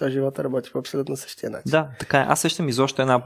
[0.02, 1.72] този живота работи по абсолютно същия начин.
[1.72, 2.26] Да, така е.
[2.28, 3.22] Аз сещам изобщо една,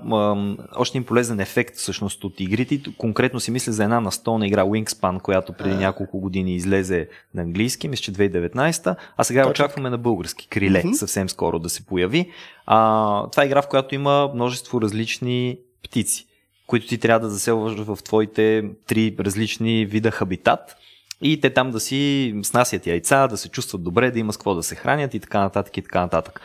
[0.76, 2.82] още един полезен ефект всъщност от игрите.
[2.98, 5.80] Конкретно си мисля за една настолна игра Wingspan, която преди а.
[5.80, 9.52] няколко години излезе на английски, мисля, че 2019, а сега Точно.
[9.52, 10.94] очакваме на български криле mm-hmm.
[10.94, 12.32] съвсем скоро да се появи.
[12.66, 16.26] А, това е игра, в която има множество различни птици
[16.68, 20.76] които ти трябва да заселваш в твоите три различни вида хабитат
[21.22, 24.56] и те там да си снасят яйца, да се чувстват добре, да има с какво
[24.56, 26.42] да се хранят и така нататък и така нататък.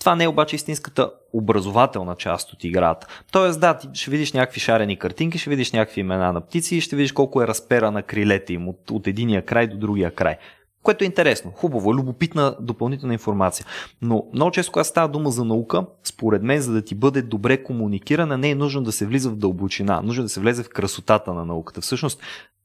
[0.00, 3.06] Това не е обаче истинската образователна част от играта.
[3.32, 6.80] Тоест, да, ти ще видиш някакви шарени картинки, ще видиш някакви имена на птици и
[6.80, 10.36] ще видиш колко е разпера на крилете им от, от единия край до другия край
[10.84, 13.66] което е интересно, хубаво, любопитна допълнителна информация.
[14.02, 17.62] Но много често, когато става дума за наука, според мен, за да ти бъде добре
[17.62, 21.34] комуникирана, не е нужно да се влиза в дълбочина, нужно да се влезе в красотата
[21.34, 21.80] на науката.
[21.80, 22.20] Всъщност,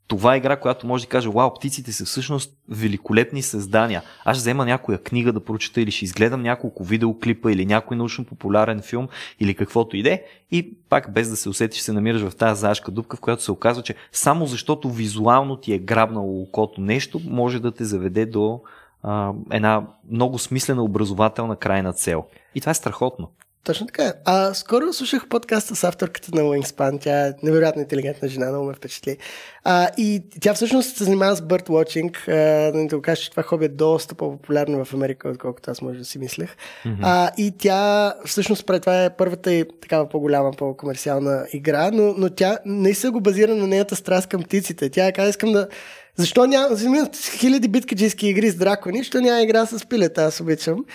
[0.09, 4.03] това е игра, която може да каже, вау, птиците са всъщност великолепни създания.
[4.25, 8.25] Аз ще взема някоя книга да прочета или ще изгледам няколко видеоклипа или някой научно
[8.25, 9.07] популярен филм
[9.39, 13.17] или каквото иде и пак без да се усетиш се намираш в тази заешка дупка,
[13.17, 17.71] в която се оказва, че само защото визуално ти е грабнало окото нещо, може да
[17.71, 18.61] те заведе до
[19.03, 22.25] а, една много смислена образователна крайна цел.
[22.55, 23.29] И това е страхотно.
[23.63, 24.13] Точно така.
[24.25, 27.01] А скоро слушах подкаста с авторката на Wingspan.
[27.01, 29.17] Тя е невероятно интелигентна жена, много ме впечатли.
[29.63, 32.25] А, и тя всъщност се занимава с birdwatching.
[32.71, 35.99] Да да го кажа, че това хоби е доста по-популярно в Америка, отколкото аз може
[35.99, 36.55] да си мислех.
[36.85, 36.97] Mm-hmm.
[37.01, 42.29] А, и тя всъщност пред това е първата и такава по-голяма, по-комерциална игра, но, но
[42.29, 44.89] тя не се го базира на нейната страст към птиците.
[44.89, 45.67] Тя каза, искам да
[46.15, 46.77] защо няма,
[47.37, 50.85] хиляди биткаджийски игри с дракони, защо няма игра с пилета, аз обичам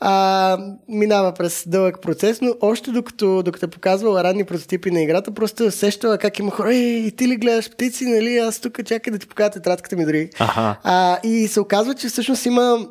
[0.00, 5.34] а, минава през дълъг процес, но още докато, докато е показвала ранни прототипи на играта,
[5.34, 9.12] просто е усещала как има хора, ей, ти ли гледаш птици, нали, аз тук чакай
[9.12, 10.30] да ти покажа тетрадката ми дори.
[10.38, 10.78] Ага.
[10.82, 12.88] А, и се оказва, че всъщност има,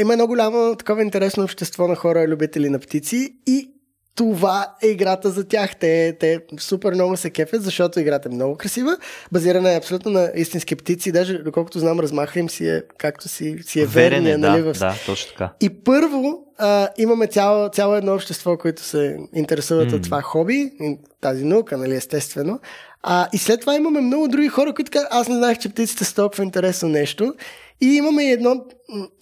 [0.00, 3.70] има едно голямо такова интересно общество на хора, любители на птици и
[4.14, 5.76] това е играта за тях.
[5.76, 8.96] Те, те супер много се кефят, защото играта е много красива.
[9.32, 11.12] Базирана е абсолютно на истински птици.
[11.12, 14.34] Даже, доколкото знам, размаха им си е, както си, си е верния.
[14.34, 14.78] Е, нали, да, в...
[14.78, 15.52] да, точно така.
[15.60, 19.96] И първо а, имаме цяло, цяло едно общество, което се интересуват mm.
[19.96, 20.72] от това хоби,
[21.20, 22.60] тази наука, нали, естествено.
[23.02, 26.04] А, и след това имаме много други хора, които казват, аз не знаех, че птиците
[26.04, 27.34] са толкова интересно нещо.
[27.82, 28.64] И имаме едно,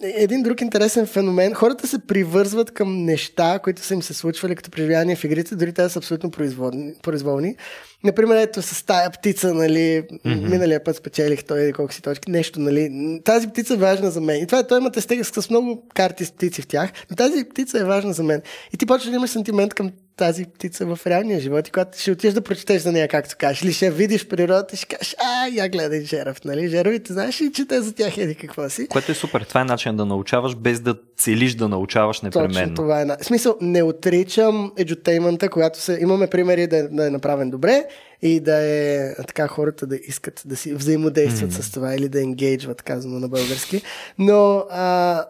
[0.01, 1.53] един друг интересен феномен.
[1.53, 5.73] Хората се привързват към неща, които са им се случвали като преживявания в игрите, дори
[5.73, 6.93] те са абсолютно произволни.
[7.03, 7.55] произволни.
[8.03, 10.49] Например, ето с тая птица, нали, mm-hmm.
[10.49, 12.91] миналия път спечелих той колко си точки, нещо, нали.
[13.25, 14.43] Тази птица е важна за мен.
[14.43, 17.43] И това е, той има тестега с много карти с птици в тях, но тази
[17.43, 18.41] птица е важна за мен.
[18.73, 22.11] И ти почваш да имаш сантимент към тази птица в реалния живот и когато ще
[22.11, 25.47] отидеш да прочетеш за нея, както кажеш, или ще видиш природата и ще кажеш, а,
[25.47, 26.67] я гледай жерав, нали?
[26.67, 28.87] Жеровите, знаеш ли, че те за тях еди какво си?
[28.87, 29.41] Което е супер.
[29.41, 32.53] Това е начин да научаваш, без да целиш да научаваш непременно.
[32.53, 33.05] Точно това е.
[33.05, 35.97] В смисъл, не отричам еджутеймента, когато се...
[36.01, 37.85] имаме примери да, е, да е направен добре
[38.21, 41.61] и да е така хората да искат да си взаимодействат mm.
[41.61, 43.81] с това или да енгейджват, казано на български.
[44.17, 45.25] Но а,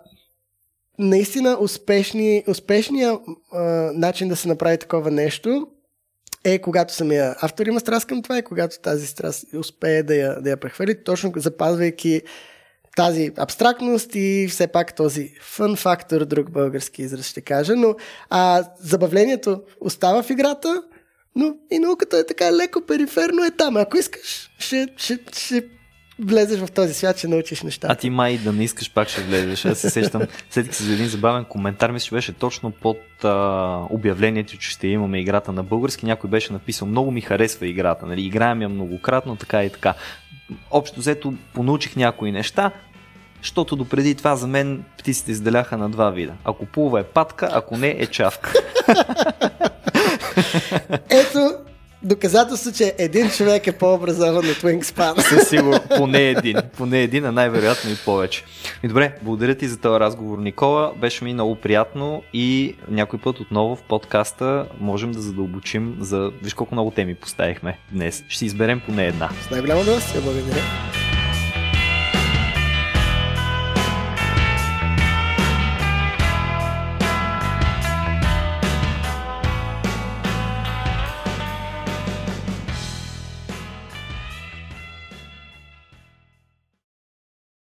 [0.99, 3.19] наистина успешни, успешния
[3.51, 3.59] а,
[3.93, 5.67] начин да се направи такова нещо
[6.43, 10.41] е когато самия автор има страст към това и когато тази страст успее да я,
[10.41, 12.21] да я прехвърли, точно запазвайки
[12.95, 17.95] тази абстрактност и все пак този фън фактор, друг български израз ще кажа, но
[18.29, 20.83] а, забавлението остава в играта,
[21.35, 23.77] но и науката е така леко периферно е там.
[23.77, 25.63] Ако искаш, ще, ще, ще
[26.19, 27.87] влезеш в този свят, ще научиш неща.
[27.91, 29.65] А ти май да не искаш, пак ще влезеш.
[29.65, 33.79] Аз се сещам, сетих се за един забавен коментар, мисля, че беше точно под а,
[33.89, 36.05] обявлението, че ще имаме играта на български.
[36.05, 38.21] Някой беше написал, много ми харесва играта, нали?
[38.21, 39.93] играем я многократно, така и така.
[40.71, 42.71] Общо взето понаучих някои неща,
[43.41, 46.33] защото допреди това за мен птиците изделяха на два вида.
[46.43, 48.53] Ако плува е патка, ако не е чавка.
[51.09, 51.68] Ето,
[52.03, 55.19] доказателство, че един човек е по-образован от Wingspan.
[55.21, 56.55] Със сигурно, поне един.
[56.77, 58.43] Поне един, а най-вероятно и повече.
[58.83, 60.93] И добре, благодаря ти за този разговор, Никола.
[60.97, 66.31] Беше ми много приятно и някой път отново в подкаста можем да задълбочим за...
[66.43, 68.23] Виж колко много теми поставихме днес.
[68.27, 69.29] Ще изберем поне една.
[69.47, 70.61] С най-голямо удоволствие, благодаря.